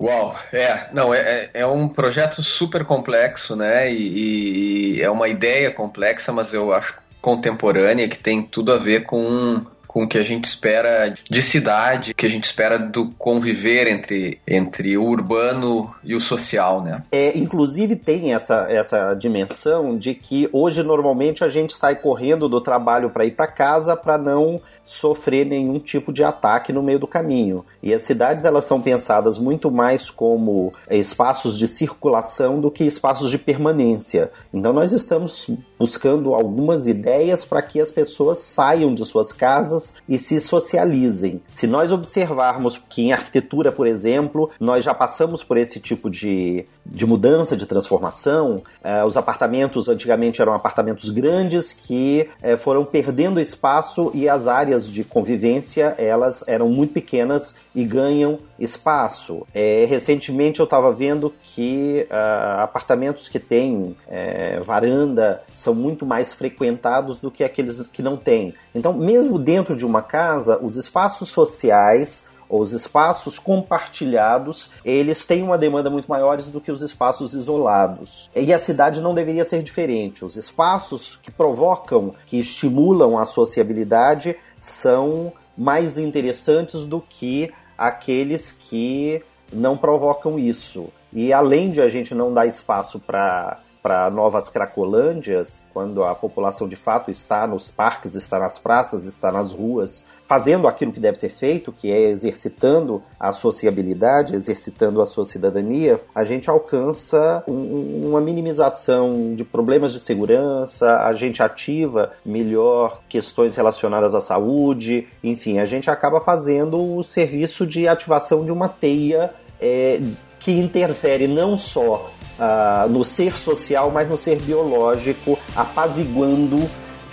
Uau, 0.00 0.34
é, 0.52 0.88
não, 0.92 1.14
é, 1.14 1.20
é, 1.20 1.50
é 1.60 1.66
um 1.66 1.88
projeto 1.88 2.42
super 2.42 2.84
complexo, 2.84 3.54
né? 3.54 3.92
E, 3.92 4.96
e, 4.96 5.02
é 5.02 5.08
uma 5.08 5.28
ideia 5.28 5.70
complexa, 5.70 6.32
mas 6.32 6.52
eu 6.52 6.72
acho 6.72 6.98
contemporânea 7.20 8.08
que 8.08 8.18
tem 8.18 8.42
tudo 8.42 8.72
a 8.72 8.76
ver 8.76 9.04
com 9.04 9.64
com 9.92 10.04
o 10.04 10.08
que 10.08 10.16
a 10.16 10.22
gente 10.22 10.44
espera 10.44 11.12
de 11.28 11.42
cidade, 11.42 12.14
que 12.14 12.24
a 12.24 12.28
gente 12.28 12.44
espera 12.44 12.78
do 12.78 13.10
conviver 13.18 13.86
entre, 13.86 14.38
entre 14.48 14.96
o 14.96 15.04
urbano 15.04 15.94
e 16.02 16.14
o 16.14 16.20
social, 16.20 16.82
né? 16.82 17.02
É, 17.12 17.36
inclusive 17.36 17.94
tem 17.94 18.32
essa, 18.32 18.66
essa 18.70 19.12
dimensão 19.14 19.98
de 19.98 20.14
que 20.14 20.48
hoje 20.50 20.82
normalmente 20.82 21.44
a 21.44 21.50
gente 21.50 21.76
sai 21.76 21.96
correndo 21.96 22.48
do 22.48 22.60
trabalho 22.60 23.10
para 23.10 23.26
ir 23.26 23.32
para 23.32 23.46
casa 23.46 23.94
para 23.94 24.16
não 24.16 24.60
sofrer 24.86 25.46
nenhum 25.46 25.78
tipo 25.78 26.12
de 26.12 26.22
ataque 26.22 26.72
no 26.72 26.82
meio 26.82 26.98
do 26.98 27.06
caminho. 27.06 27.64
E 27.82 27.92
as 27.92 28.02
cidades 28.02 28.44
elas 28.44 28.64
são 28.64 28.80
pensadas 28.80 29.38
muito 29.38 29.70
mais 29.70 30.10
como 30.10 30.72
espaços 30.90 31.58
de 31.58 31.66
circulação 31.66 32.60
do 32.60 32.70
que 32.70 32.84
espaços 32.84 33.30
de 33.30 33.38
permanência. 33.38 34.30
Então 34.52 34.72
nós 34.72 34.92
estamos 34.92 35.50
buscando 35.78 36.34
algumas 36.34 36.86
ideias 36.86 37.44
para 37.44 37.62
que 37.62 37.80
as 37.80 37.90
pessoas 37.90 38.38
saiam 38.38 38.94
de 38.94 39.04
suas 39.04 39.32
casas 39.32 39.94
e 40.08 40.18
se 40.18 40.40
socializem. 40.40 41.40
Se 41.50 41.66
nós 41.66 41.90
observarmos 41.90 42.80
que 42.88 43.02
em 43.02 43.12
arquitetura, 43.12 43.72
por 43.72 43.86
exemplo, 43.86 44.50
nós 44.60 44.84
já 44.84 44.94
passamos 44.94 45.42
por 45.42 45.56
esse 45.56 45.80
tipo 45.80 46.10
de, 46.10 46.64
de 46.84 47.06
mudança, 47.06 47.56
de 47.56 47.66
transformação, 47.66 48.62
eh, 48.84 49.04
os 49.04 49.16
apartamentos 49.16 49.88
antigamente 49.88 50.40
eram 50.40 50.54
apartamentos 50.54 51.10
grandes 51.10 51.72
que 51.72 52.28
eh, 52.42 52.56
foram 52.56 52.84
perdendo 52.84 53.40
espaço 53.40 54.10
e 54.14 54.28
as 54.28 54.46
áreas 54.46 54.71
áreas 54.72 54.88
de 54.88 55.04
convivência 55.04 55.94
elas 55.98 56.42
eram 56.46 56.68
muito 56.68 56.94
pequenas 56.94 57.54
e 57.74 57.84
ganham 57.84 58.38
espaço. 58.58 59.46
É, 59.54 59.84
recentemente 59.84 60.60
eu 60.60 60.64
estava 60.64 60.90
vendo 60.90 61.32
que 61.42 62.06
uh, 62.10 62.60
apartamentos 62.60 63.28
que 63.28 63.38
têm 63.38 63.96
é, 64.08 64.60
varanda 64.60 65.42
são 65.54 65.74
muito 65.74 66.06
mais 66.06 66.32
frequentados 66.32 67.20
do 67.20 67.30
que 67.30 67.44
aqueles 67.44 67.86
que 67.88 68.02
não 68.02 68.16
têm. 68.16 68.54
Então, 68.74 68.92
mesmo 68.92 69.38
dentro 69.38 69.76
de 69.76 69.84
uma 69.84 70.02
casa, 70.02 70.58
os 70.62 70.76
espaços 70.76 71.28
sociais 71.28 72.26
os 72.52 72.72
espaços 72.72 73.38
compartilhados, 73.38 74.70
eles 74.84 75.24
têm 75.24 75.42
uma 75.42 75.56
demanda 75.56 75.88
muito 75.88 76.06
maiores 76.06 76.48
do 76.48 76.60
que 76.60 76.70
os 76.70 76.82
espaços 76.82 77.32
isolados. 77.32 78.30
E 78.36 78.52
a 78.52 78.58
cidade 78.58 79.00
não 79.00 79.14
deveria 79.14 79.44
ser 79.44 79.62
diferente. 79.62 80.22
Os 80.22 80.36
espaços 80.36 81.18
que 81.22 81.30
provocam, 81.30 82.14
que 82.26 82.38
estimulam 82.38 83.16
a 83.16 83.24
sociabilidade, 83.24 84.36
são 84.62 85.32
mais 85.58 85.98
interessantes 85.98 86.84
do 86.84 87.00
que 87.00 87.52
aqueles 87.76 88.52
que 88.52 89.20
não 89.52 89.76
provocam 89.76 90.38
isso. 90.38 90.90
E 91.12 91.32
além 91.32 91.70
de 91.70 91.80
a 91.80 91.88
gente 91.88 92.14
não 92.14 92.32
dar 92.32 92.46
espaço 92.46 92.98
para 92.98 93.58
para 93.82 94.08
novas 94.08 94.48
cracolândias, 94.48 95.66
quando 95.74 96.04
a 96.04 96.14
população 96.14 96.68
de 96.68 96.76
fato 96.76 97.10
está 97.10 97.48
nos 97.48 97.68
parques, 97.68 98.14
está 98.14 98.38
nas 98.38 98.56
praças, 98.56 99.04
está 99.04 99.32
nas 99.32 99.52
ruas, 99.52 100.04
fazendo 100.32 100.68
aquilo 100.68 100.92
que 100.92 101.00
deve 101.00 101.18
ser 101.18 101.28
feito, 101.28 101.72
que 101.72 101.90
é 101.90 102.08
exercitando 102.08 103.02
a 103.18 103.32
sociabilidade, 103.32 104.34
exercitando 104.34 105.02
a 105.02 105.04
sua 105.04 105.24
cidadania, 105.24 106.00
a 106.14 106.24
gente 106.24 106.48
alcança 106.48 107.42
um, 107.46 108.08
uma 108.08 108.20
minimização 108.20 109.34
de 109.34 109.44
problemas 109.44 109.92
de 109.92 110.00
segurança, 110.00 111.00
a 111.00 111.12
gente 111.12 111.42
ativa 111.42 112.12
melhor 112.24 113.00
questões 113.08 113.56
relacionadas 113.56 114.14
à 114.14 114.20
saúde, 114.20 115.08
enfim, 115.22 115.58
a 115.58 115.66
gente 115.66 115.90
acaba 115.90 116.20
fazendo 116.20 116.96
o 116.96 117.02
serviço 117.02 117.66
de 117.66 117.88
ativação 117.88 118.44
de 118.44 118.52
uma 118.52 118.68
teia 118.68 119.34
é, 119.60 120.00
que 120.42 120.52
interfere 120.52 121.26
não 121.26 121.56
só 121.56 122.10
uh, 122.38 122.88
no 122.88 123.04
ser 123.04 123.36
social, 123.36 123.90
mas 123.90 124.08
no 124.08 124.16
ser 124.16 124.40
biológico, 124.40 125.38
apaziguando 125.54 126.68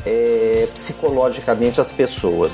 é, 0.06 0.68
psicologicamente 0.74 1.80
as 1.80 1.92
pessoas. 1.92 2.52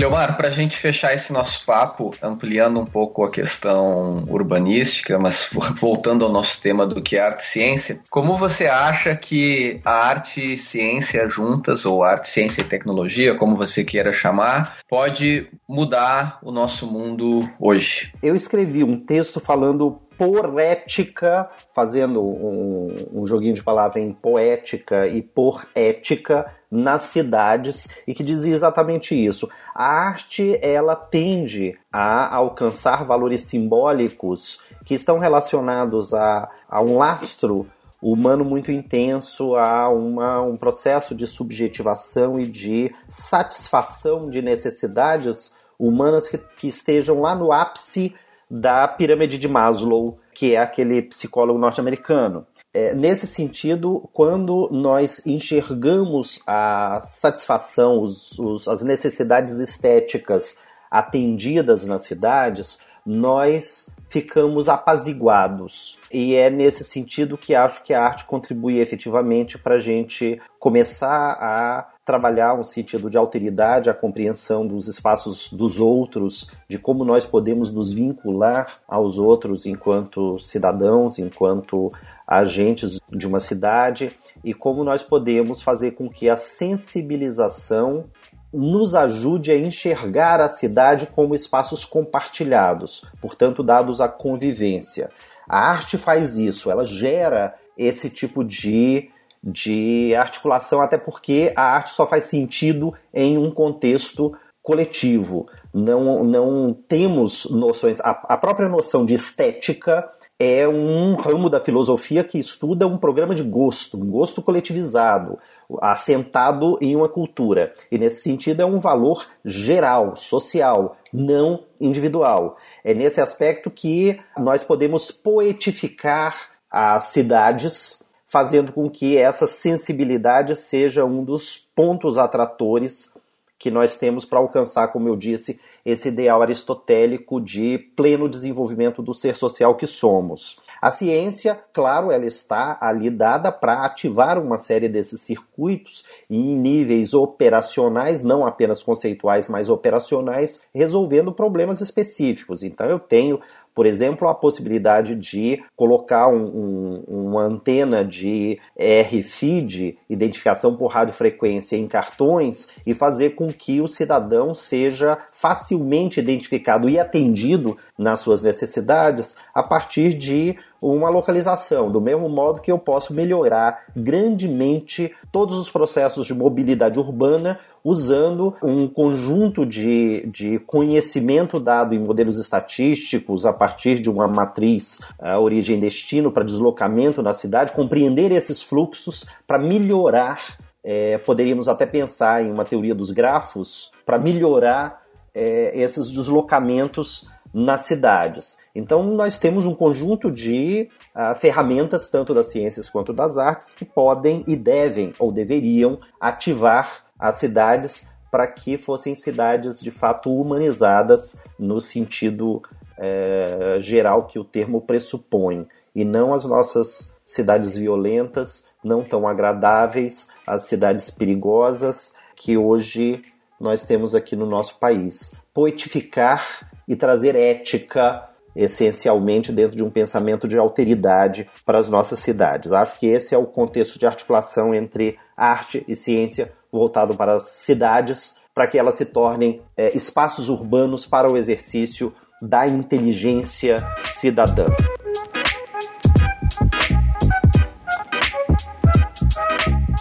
Cleomar, 0.00 0.34
para 0.34 0.48
a 0.48 0.50
gente 0.50 0.78
fechar 0.78 1.12
esse 1.12 1.30
nosso 1.30 1.62
papo, 1.66 2.14
ampliando 2.22 2.80
um 2.80 2.86
pouco 2.86 3.22
a 3.22 3.30
questão 3.30 4.24
urbanística, 4.30 5.18
mas 5.18 5.50
voltando 5.76 6.24
ao 6.24 6.32
nosso 6.32 6.58
tema 6.58 6.86
do 6.86 7.02
que 7.02 7.16
é 7.16 7.20
arte 7.20 7.42
e 7.42 7.46
ciência, 7.46 8.00
como 8.08 8.38
você 8.38 8.66
acha 8.66 9.14
que 9.14 9.78
a 9.84 9.92
arte 9.92 10.54
e 10.54 10.56
ciência 10.56 11.28
juntas, 11.28 11.84
ou 11.84 12.02
arte, 12.02 12.30
ciência 12.30 12.62
e 12.62 12.64
tecnologia, 12.64 13.34
como 13.34 13.56
você 13.56 13.84
queira 13.84 14.10
chamar, 14.10 14.78
pode 14.88 15.46
mudar 15.68 16.38
o 16.42 16.50
nosso 16.50 16.86
mundo 16.86 17.46
hoje? 17.60 18.10
Eu 18.22 18.34
escrevi 18.34 18.82
um 18.82 18.98
texto 18.98 19.38
falando 19.38 20.00
por 20.20 20.60
ética, 20.60 21.48
fazendo 21.72 22.22
um, 22.22 23.08
um 23.10 23.26
joguinho 23.26 23.54
de 23.54 23.62
palavra 23.62 23.98
em 23.98 24.12
poética 24.12 25.06
e 25.06 25.22
por 25.22 25.66
ética 25.74 26.52
nas 26.70 27.00
cidades 27.00 27.88
e 28.06 28.12
que 28.12 28.22
dizia 28.22 28.52
exatamente 28.52 29.14
isso. 29.14 29.48
A 29.74 29.86
arte 29.86 30.58
ela 30.60 30.94
tende 30.94 31.74
a 31.90 32.36
alcançar 32.36 33.02
valores 33.06 33.40
simbólicos 33.44 34.60
que 34.84 34.92
estão 34.92 35.18
relacionados 35.18 36.12
a, 36.12 36.50
a 36.68 36.82
um 36.82 36.98
lastro 36.98 37.66
humano 38.02 38.44
muito 38.44 38.70
intenso, 38.70 39.54
a 39.56 39.88
uma, 39.88 40.42
um 40.42 40.54
processo 40.54 41.14
de 41.14 41.26
subjetivação 41.26 42.38
e 42.38 42.44
de 42.44 42.94
satisfação 43.08 44.28
de 44.28 44.42
necessidades 44.42 45.54
humanas 45.78 46.28
que, 46.28 46.36
que 46.36 46.68
estejam 46.68 47.22
lá 47.22 47.34
no 47.34 47.52
ápice 47.52 48.14
da 48.50 48.88
pirâmide 48.88 49.38
de 49.38 49.46
Maslow, 49.46 50.18
que 50.34 50.54
é 50.54 50.58
aquele 50.58 51.02
psicólogo 51.02 51.58
norte-americano. 51.58 52.46
É, 52.72 52.94
nesse 52.94 53.26
sentido, 53.26 54.08
quando 54.12 54.68
nós 54.72 55.24
enxergamos 55.26 56.40
a 56.46 57.00
satisfação, 57.04 58.02
os, 58.02 58.38
os, 58.38 58.66
as 58.66 58.82
necessidades 58.82 59.58
estéticas 59.58 60.56
atendidas 60.90 61.84
nas 61.84 62.02
cidades, 62.02 62.78
nós 63.04 63.88
ficamos 64.08 64.68
apaziguados. 64.68 65.98
E 66.12 66.34
é 66.34 66.50
nesse 66.50 66.84
sentido 66.84 67.38
que 67.38 67.54
acho 67.54 67.82
que 67.82 67.94
a 67.94 68.02
arte 68.02 68.24
contribui 68.24 68.78
efetivamente 68.78 69.56
para 69.56 69.76
a 69.76 69.78
gente 69.78 70.40
começar 70.58 71.36
a 71.40 71.88
trabalhar 72.10 72.54
um 72.54 72.64
sentido 72.64 73.08
de 73.08 73.16
alteridade, 73.16 73.88
a 73.88 73.94
compreensão 73.94 74.66
dos 74.66 74.88
espaços 74.88 75.52
dos 75.52 75.78
outros, 75.78 76.50
de 76.68 76.76
como 76.76 77.04
nós 77.04 77.24
podemos 77.24 77.72
nos 77.72 77.92
vincular 77.92 78.80
aos 78.88 79.16
outros 79.16 79.64
enquanto 79.64 80.36
cidadãos, 80.40 81.20
enquanto 81.20 81.92
agentes 82.26 83.00
de 83.08 83.28
uma 83.28 83.38
cidade 83.38 84.10
e 84.42 84.52
como 84.52 84.82
nós 84.82 85.04
podemos 85.04 85.62
fazer 85.62 85.92
com 85.92 86.10
que 86.10 86.28
a 86.28 86.34
sensibilização 86.34 88.06
nos 88.52 88.96
ajude 88.96 89.52
a 89.52 89.56
enxergar 89.56 90.40
a 90.40 90.48
cidade 90.48 91.06
como 91.06 91.32
espaços 91.32 91.84
compartilhados, 91.84 93.04
portanto, 93.20 93.62
dados 93.62 94.00
à 94.00 94.08
convivência. 94.08 95.10
A 95.48 95.70
arte 95.70 95.96
faz 95.96 96.36
isso, 96.36 96.72
ela 96.72 96.84
gera 96.84 97.54
esse 97.78 98.10
tipo 98.10 98.42
de 98.42 99.10
de 99.42 100.14
articulação, 100.14 100.80
até 100.80 100.98
porque 100.98 101.52
a 101.56 101.62
arte 101.62 101.90
só 101.90 102.06
faz 102.06 102.24
sentido 102.24 102.92
em 103.12 103.38
um 103.38 103.50
contexto 103.50 104.36
coletivo. 104.62 105.46
Não, 105.72 106.22
não 106.22 106.72
temos 106.72 107.46
noções. 107.50 108.00
A, 108.00 108.10
a 108.10 108.36
própria 108.36 108.68
noção 108.68 109.06
de 109.06 109.14
estética 109.14 110.08
é 110.38 110.66
um 110.66 111.16
ramo 111.16 111.50
da 111.50 111.60
filosofia 111.60 112.24
que 112.24 112.38
estuda 112.38 112.86
um 112.86 112.96
programa 112.96 113.34
de 113.34 113.42
gosto, 113.42 113.98
um 113.98 114.10
gosto 114.10 114.40
coletivizado, 114.40 115.38
assentado 115.82 116.78
em 116.80 116.96
uma 116.96 117.10
cultura. 117.10 117.74
E 117.92 117.98
nesse 117.98 118.22
sentido 118.22 118.62
é 118.62 118.64
um 118.64 118.78
valor 118.78 119.26
geral, 119.44 120.16
social, 120.16 120.96
não 121.12 121.64
individual. 121.78 122.56
É 122.82 122.94
nesse 122.94 123.20
aspecto 123.20 123.70
que 123.70 124.18
nós 124.38 124.64
podemos 124.64 125.10
poetificar 125.10 126.48
as 126.70 127.04
cidades 127.04 128.02
fazendo 128.30 128.72
com 128.72 128.88
que 128.88 129.16
essa 129.16 129.44
sensibilidade 129.44 130.54
seja 130.54 131.04
um 131.04 131.24
dos 131.24 131.58
pontos 131.74 132.16
atratores 132.16 133.12
que 133.58 133.72
nós 133.72 133.96
temos 133.96 134.24
para 134.24 134.38
alcançar, 134.38 134.88
como 134.88 135.08
eu 135.08 135.16
disse, 135.16 135.60
esse 135.84 136.08
ideal 136.08 136.40
aristotélico 136.40 137.40
de 137.40 137.76
pleno 137.96 138.28
desenvolvimento 138.28 139.02
do 139.02 139.12
ser 139.12 139.34
social 139.34 139.74
que 139.74 139.86
somos. 139.86 140.60
A 140.80 140.90
ciência, 140.90 141.60
claro, 141.74 142.10
ela 142.10 142.24
está 142.24 142.78
ali 142.80 143.10
dada 143.10 143.52
para 143.52 143.84
ativar 143.84 144.38
uma 144.38 144.56
série 144.56 144.88
desses 144.88 145.20
circuitos 145.20 146.06
em 146.30 146.56
níveis 146.56 147.12
operacionais, 147.12 148.22
não 148.22 148.46
apenas 148.46 148.82
conceituais, 148.82 149.46
mas 149.46 149.68
operacionais, 149.68 150.62
resolvendo 150.74 151.32
problemas 151.32 151.82
específicos. 151.82 152.62
Então 152.62 152.86
eu 152.86 152.98
tenho 152.98 153.40
por 153.74 153.86
exemplo, 153.86 154.28
a 154.28 154.34
possibilidade 154.34 155.14
de 155.14 155.62
colocar 155.76 156.28
um, 156.28 156.44
um, 156.44 157.04
uma 157.06 157.42
antena 157.42 158.04
de 158.04 158.58
RFID, 158.78 159.98
identificação 160.08 160.76
por 160.76 160.88
radiofrequência, 160.88 161.76
em 161.76 161.86
cartões 161.86 162.68
e 162.86 162.94
fazer 162.94 163.30
com 163.30 163.52
que 163.52 163.80
o 163.80 163.88
cidadão 163.88 164.54
seja 164.54 165.18
facilmente 165.40 166.20
identificado 166.20 166.88
e 166.88 166.98
atendido 166.98 167.78
nas 167.96 168.20
suas 168.20 168.42
necessidades 168.42 169.34
a 169.54 169.62
partir 169.62 170.12
de 170.12 170.56
uma 170.82 171.08
localização, 171.08 171.90
do 171.90 172.00
mesmo 172.00 172.28
modo 172.28 172.60
que 172.60 172.70
eu 172.70 172.78
posso 172.78 173.14
melhorar 173.14 173.84
grandemente 173.96 175.12
todos 175.32 175.56
os 175.58 175.70
processos 175.70 176.26
de 176.26 176.34
mobilidade 176.34 176.98
urbana 176.98 177.58
usando 177.82 178.54
um 178.62 178.86
conjunto 178.86 179.64
de, 179.64 180.26
de 180.26 180.58
conhecimento 180.60 181.58
dado 181.58 181.94
em 181.94 181.98
modelos 181.98 182.38
estatísticos 182.38 183.46
a 183.46 183.52
partir 183.52 183.98
de 183.98 184.10
uma 184.10 184.28
matriz 184.28 184.98
uh, 185.18 185.38
origem-destino 185.38 186.30
para 186.30 186.44
deslocamento 186.44 187.22
na 187.22 187.32
cidade, 187.32 187.72
compreender 187.72 188.30
esses 188.30 188.62
fluxos 188.62 189.26
para 189.46 189.58
melhorar. 189.58 190.58
É, 190.82 191.18
poderíamos 191.18 191.68
até 191.68 191.84
pensar 191.84 192.42
em 192.42 192.50
uma 192.50 192.64
teoria 192.64 192.94
dos 192.94 193.10
grafos 193.10 193.92
para 194.06 194.18
melhorar 194.18 194.99
é, 195.34 195.78
esses 195.78 196.10
deslocamentos 196.10 197.28
nas 197.52 197.80
cidades. 197.80 198.56
Então, 198.74 199.02
nós 199.02 199.36
temos 199.36 199.64
um 199.64 199.74
conjunto 199.74 200.30
de 200.30 200.88
uh, 201.14 201.34
ferramentas, 201.34 202.08
tanto 202.08 202.32
das 202.32 202.46
ciências 202.46 202.88
quanto 202.88 203.12
das 203.12 203.36
artes, 203.36 203.74
que 203.74 203.84
podem 203.84 204.44
e 204.46 204.54
devem 204.54 205.12
ou 205.18 205.32
deveriam 205.32 205.98
ativar 206.20 207.04
as 207.18 207.36
cidades 207.36 208.08
para 208.30 208.46
que 208.46 208.78
fossem 208.78 209.14
cidades 209.14 209.80
de 209.80 209.90
fato 209.90 210.32
humanizadas 210.32 211.36
no 211.58 211.80
sentido 211.80 212.62
é, 212.96 213.78
geral 213.80 214.26
que 214.26 214.38
o 214.38 214.44
termo 214.44 214.82
pressupõe, 214.82 215.66
e 215.94 216.04
não 216.04 216.32
as 216.32 216.44
nossas 216.44 217.12
cidades 217.26 217.76
violentas, 217.76 218.66
não 218.84 219.02
tão 219.02 219.26
agradáveis, 219.26 220.28
as 220.46 220.64
cidades 220.64 221.10
perigosas 221.10 222.14
que 222.36 222.56
hoje 222.56 223.22
nós 223.60 223.84
temos 223.84 224.14
aqui 224.14 224.34
no 224.34 224.46
nosso 224.46 224.78
país. 224.78 225.34
Poetificar 225.52 226.66
e 226.88 226.96
trazer 226.96 227.36
ética 227.36 228.28
essencialmente 228.56 229.52
dentro 229.52 229.76
de 229.76 229.84
um 229.84 229.90
pensamento 229.90 230.48
de 230.48 230.58
alteridade 230.58 231.48
para 231.64 231.78
as 231.78 231.88
nossas 231.88 232.18
cidades. 232.18 232.72
Acho 232.72 232.98
que 232.98 233.06
esse 233.06 233.34
é 233.34 233.38
o 233.38 233.46
contexto 233.46 233.98
de 233.98 234.06
articulação 234.06 234.74
entre 234.74 235.18
arte 235.36 235.84
e 235.86 235.94
ciência 235.94 236.52
voltado 236.72 237.14
para 237.14 237.34
as 237.34 237.44
cidades, 237.48 238.36
para 238.54 238.66
que 238.66 238.78
elas 238.78 238.96
se 238.96 239.04
tornem 239.04 239.60
é, 239.76 239.96
espaços 239.96 240.48
urbanos 240.48 241.06
para 241.06 241.30
o 241.30 241.36
exercício 241.36 242.12
da 242.40 242.66
inteligência 242.66 243.76
cidadã. 244.18 244.66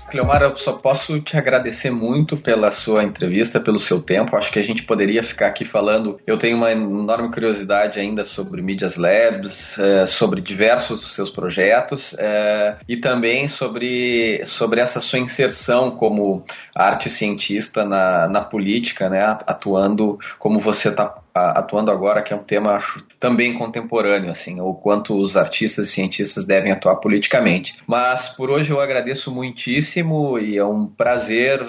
Cleomar, 0.10 0.42
eu 0.42 0.56
só 0.56 0.74
posso 0.74 1.20
te 1.22 1.38
agradecer 1.38 1.92
muito 1.92 2.36
pela 2.36 2.72
sua 2.72 3.04
entrevista, 3.04 3.60
pelo 3.60 3.80
seu 3.80 4.02
tempo. 4.02 4.36
Acho 4.36 4.52
que 4.52 4.60
a 4.60 4.64
gente 4.64 4.84
poderia 4.84 5.24
ficar 5.24 5.48
aqui 5.48 5.64
falando. 5.64 6.20
Eu 6.26 6.38
tenho 6.38 6.58
uma 6.58 6.72
enorme 6.72 7.32
curiosidade 7.32 8.00
ainda 8.00 8.26
sobre 8.26 8.62
Medias 8.62 8.98
Labs, 8.98 9.78
é, 9.78 10.08
sobre 10.08 10.42
diversos 10.42 11.02
dos 11.02 11.14
seus 11.14 11.30
projetos 11.30 12.16
é, 12.18 12.78
e 12.88 12.98
também 12.98 13.48
sobre, 13.48 14.42
sobre 14.46 14.82
essa 14.82 15.00
sua 15.00 15.20
inserção 15.20 15.92
como 15.92 16.44
arte 16.76 17.10
cientista 17.10 17.86
na, 17.86 18.28
na 18.28 18.42
política, 18.42 19.10
né, 19.10 19.22
atuando 19.46 20.18
como 20.38 20.60
você 20.60 20.90
está 20.90 21.16
atuando 21.52 21.92
agora, 21.92 22.22
que 22.22 22.34
é 22.34 22.36
um 22.36 22.44
tema 22.44 22.72
acho, 22.72 23.04
também 23.20 23.58
contemporâneo, 23.58 24.32
assim, 24.32 24.60
o 24.60 24.74
quanto 24.74 25.16
os 25.16 25.36
artistas 25.36 25.88
e 25.88 25.92
cientistas 25.92 26.46
devem 26.46 26.72
atuar 26.72 26.98
politicamente. 26.98 27.76
Mas 27.88 28.30
por 28.30 28.50
hoje 28.50 28.72
eu 28.72 28.80
agradeço 28.80 29.34
muitíssimo 29.34 30.38
e 30.40 30.58
é 30.58 30.66
um 30.66 30.88
prazer 30.88 31.66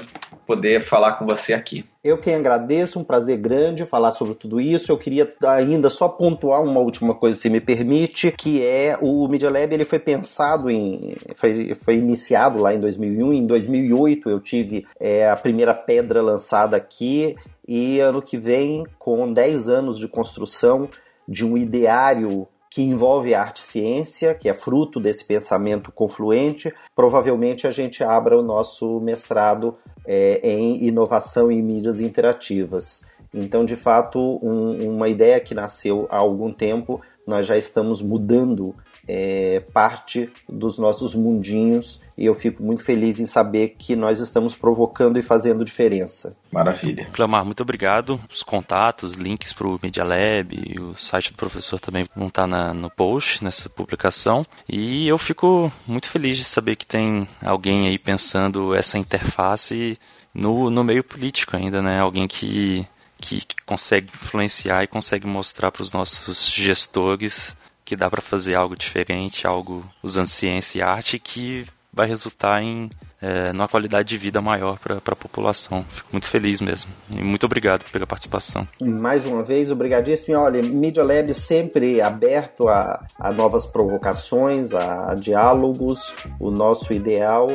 poder 0.47 0.81
falar 0.81 1.13
com 1.13 1.27
você 1.27 1.53
aqui. 1.53 1.85
Eu 2.03 2.19
quem 2.19 2.35
agradeço, 2.35 2.99
um 2.99 3.05
prazer 3.05 3.37
grande 3.37 3.85
falar 3.85 4.11
sobre 4.13 4.35
tudo 4.35 4.61
isso. 4.61 4.91
Eu 4.91 4.97
queria 4.97 5.31
ainda 5.47 5.91
só 5.91 6.09
pontuar 6.09 6.63
uma 6.63 6.81
última 6.81 7.15
coisa, 7.15 7.39
se 7.39 7.51
me 7.51 7.61
permite, 7.61 8.33
que 8.33 8.65
é 8.65 8.99
o 9.01 9.29
Media 9.29 9.51
Lab 9.51 9.73
ele 9.73 9.85
foi 9.85 9.99
pensado 9.99 10.71
em, 10.71 11.15
foi, 11.35 11.75
foi 11.75 11.97
iniciado 11.97 12.59
lá 12.59 12.75
em 12.75 12.81
2001. 12.81 13.33
Em 13.35 13.47
2008 13.47 14.31
eu 14.31 14.41
tive 14.41 14.87
é, 14.99 15.29
a 15.29 15.37
primeira 15.37 15.75
pedra 15.75 16.23
lançada 16.23 16.77
aqui 16.77 17.37
e 17.71 18.01
ano 18.01 18.21
que 18.21 18.37
vem, 18.37 18.85
com 18.99 19.33
10 19.33 19.69
anos 19.69 19.97
de 19.97 20.09
construção 20.09 20.89
de 21.29 21.47
um 21.47 21.57
ideário 21.57 22.49
que 22.69 22.83
envolve 22.83 23.33
arte 23.33 23.59
e 23.59 23.65
ciência, 23.65 24.35
que 24.35 24.49
é 24.49 24.55
fruto 24.55 24.99
desse 24.99 25.25
pensamento 25.25 25.93
confluente, 25.93 26.75
provavelmente 26.97 27.69
a 27.69 27.71
gente 27.71 28.03
abra 28.03 28.37
o 28.37 28.43
nosso 28.43 28.99
mestrado 28.99 29.77
é, 30.05 30.41
em 30.43 30.85
inovação 30.85 31.49
em 31.49 31.63
mídias 31.63 32.01
interativas. 32.01 33.03
Então, 33.33 33.65
de 33.65 33.77
fato, 33.77 34.19
um, 34.43 34.95
uma 34.95 35.09
ideia 35.09 35.41
que 35.41 35.55
nasceu 35.55 36.07
há 36.11 36.19
algum 36.19 36.53
tempo, 36.53 37.01
nós 37.27 37.47
já 37.47 37.57
estamos 37.57 38.03
mudando 38.03 38.75
é, 39.07 39.61
parte 39.73 40.31
dos 40.49 40.79
nossos 40.79 41.15
mundinhos 41.15 42.01
e 42.17 42.27
eu 42.27 42.35
fico 42.35 42.63
muito 42.63 42.85
feliz 42.85 43.19
em 43.19 43.27
saber 43.27 43.77
que 43.79 43.97
nós 43.97 44.21
estamos 44.21 44.55
provocando 44.55 45.19
e 45.19 45.23
fazendo 45.23 45.65
diferença. 45.65 46.37
Maravilha. 46.51 47.09
Clamar, 47.13 47.45
muito 47.45 47.63
obrigado. 47.63 48.21
Os 48.31 48.43
contatos, 48.43 49.15
links 49.15 49.53
para 49.53 49.67
o 49.67 49.79
Media 49.83 50.05
Lab 50.05 50.55
e 50.55 50.81
o 50.81 50.95
site 50.95 51.33
do 51.33 51.37
professor 51.37 51.81
também 51.81 52.05
vão 52.15 52.29
estar 52.29 52.47
na, 52.47 52.75
no 52.75 52.91
post, 52.91 53.43
nessa 53.43 53.69
publicação. 53.69 54.45
E 54.69 55.09
eu 55.09 55.19
fico 55.19 55.73
muito 55.87 56.09
feliz 56.09 56.37
de 56.37 56.45
saber 56.45 56.77
que 56.77 56.87
tem 56.87 57.27
alguém 57.43 57.89
aí 57.89 57.99
pensando 57.99 58.75
essa 58.75 58.99
interface 58.99 59.99
no, 60.35 60.71
no 60.71 60.85
meio 60.85 61.03
político 61.03 61.57
ainda, 61.57 61.83
né? 61.83 61.99
Alguém 61.99 62.29
que, 62.29 62.87
que, 63.21 63.43
que 63.43 63.57
consegue 63.65 64.11
influenciar 64.15 64.83
e 64.83 64.87
consegue 64.87 65.27
mostrar 65.27 65.71
para 65.71 65.83
os 65.83 65.93
nossos 65.93 66.49
gestores 66.49 67.57
que 67.85 67.97
dá 67.97 68.09
para 68.09 68.23
fazer 68.23 68.55
algo 68.55 68.77
diferente, 68.77 69.47
algo 69.47 69.85
usando 70.03 70.27
ciência 70.27 70.79
e 70.79 70.83
arte 70.83 71.19
que 71.19 71.67
vai 71.93 72.07
resultar 72.07 72.63
em 72.63 72.89
é, 73.23 73.53
numa 73.53 73.69
qualidade 73.69 74.09
de 74.09 74.17
vida 74.17 74.41
maior 74.41 74.79
para 74.79 74.97
a 74.97 75.17
população. 75.17 75.85
Fico 75.91 76.09
muito 76.13 76.27
feliz 76.27 76.61
mesmo. 76.61 76.91
E 77.11 77.23
muito 77.23 77.45
obrigado 77.45 77.85
pela 77.91 78.07
participação. 78.07 78.67
Mais 78.81 79.27
uma 79.27 79.43
vez, 79.43 79.71
obrigadíssimo. 79.71 80.39
Olha, 80.39 80.63
Media 80.63 81.05
Lab 81.05 81.35
sempre 81.35 82.01
aberto 82.01 82.69
a, 82.69 83.05
a 83.19 83.31
novas 83.31 83.67
provocações, 83.67 84.73
a 84.73 85.15
diálogos. 85.15 86.15
O 86.39 86.51
nosso 86.51 86.93
ideal 86.95 87.49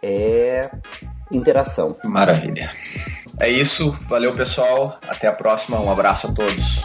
é 0.00 0.70
interação. 1.32 1.96
Maravilha. 2.04 2.70
É 3.40 3.48
isso, 3.48 3.96
valeu 4.08 4.34
pessoal, 4.34 4.98
até 5.08 5.28
a 5.28 5.32
próxima, 5.32 5.80
um 5.80 5.90
abraço 5.90 6.26
a 6.26 6.32
todos. 6.32 6.82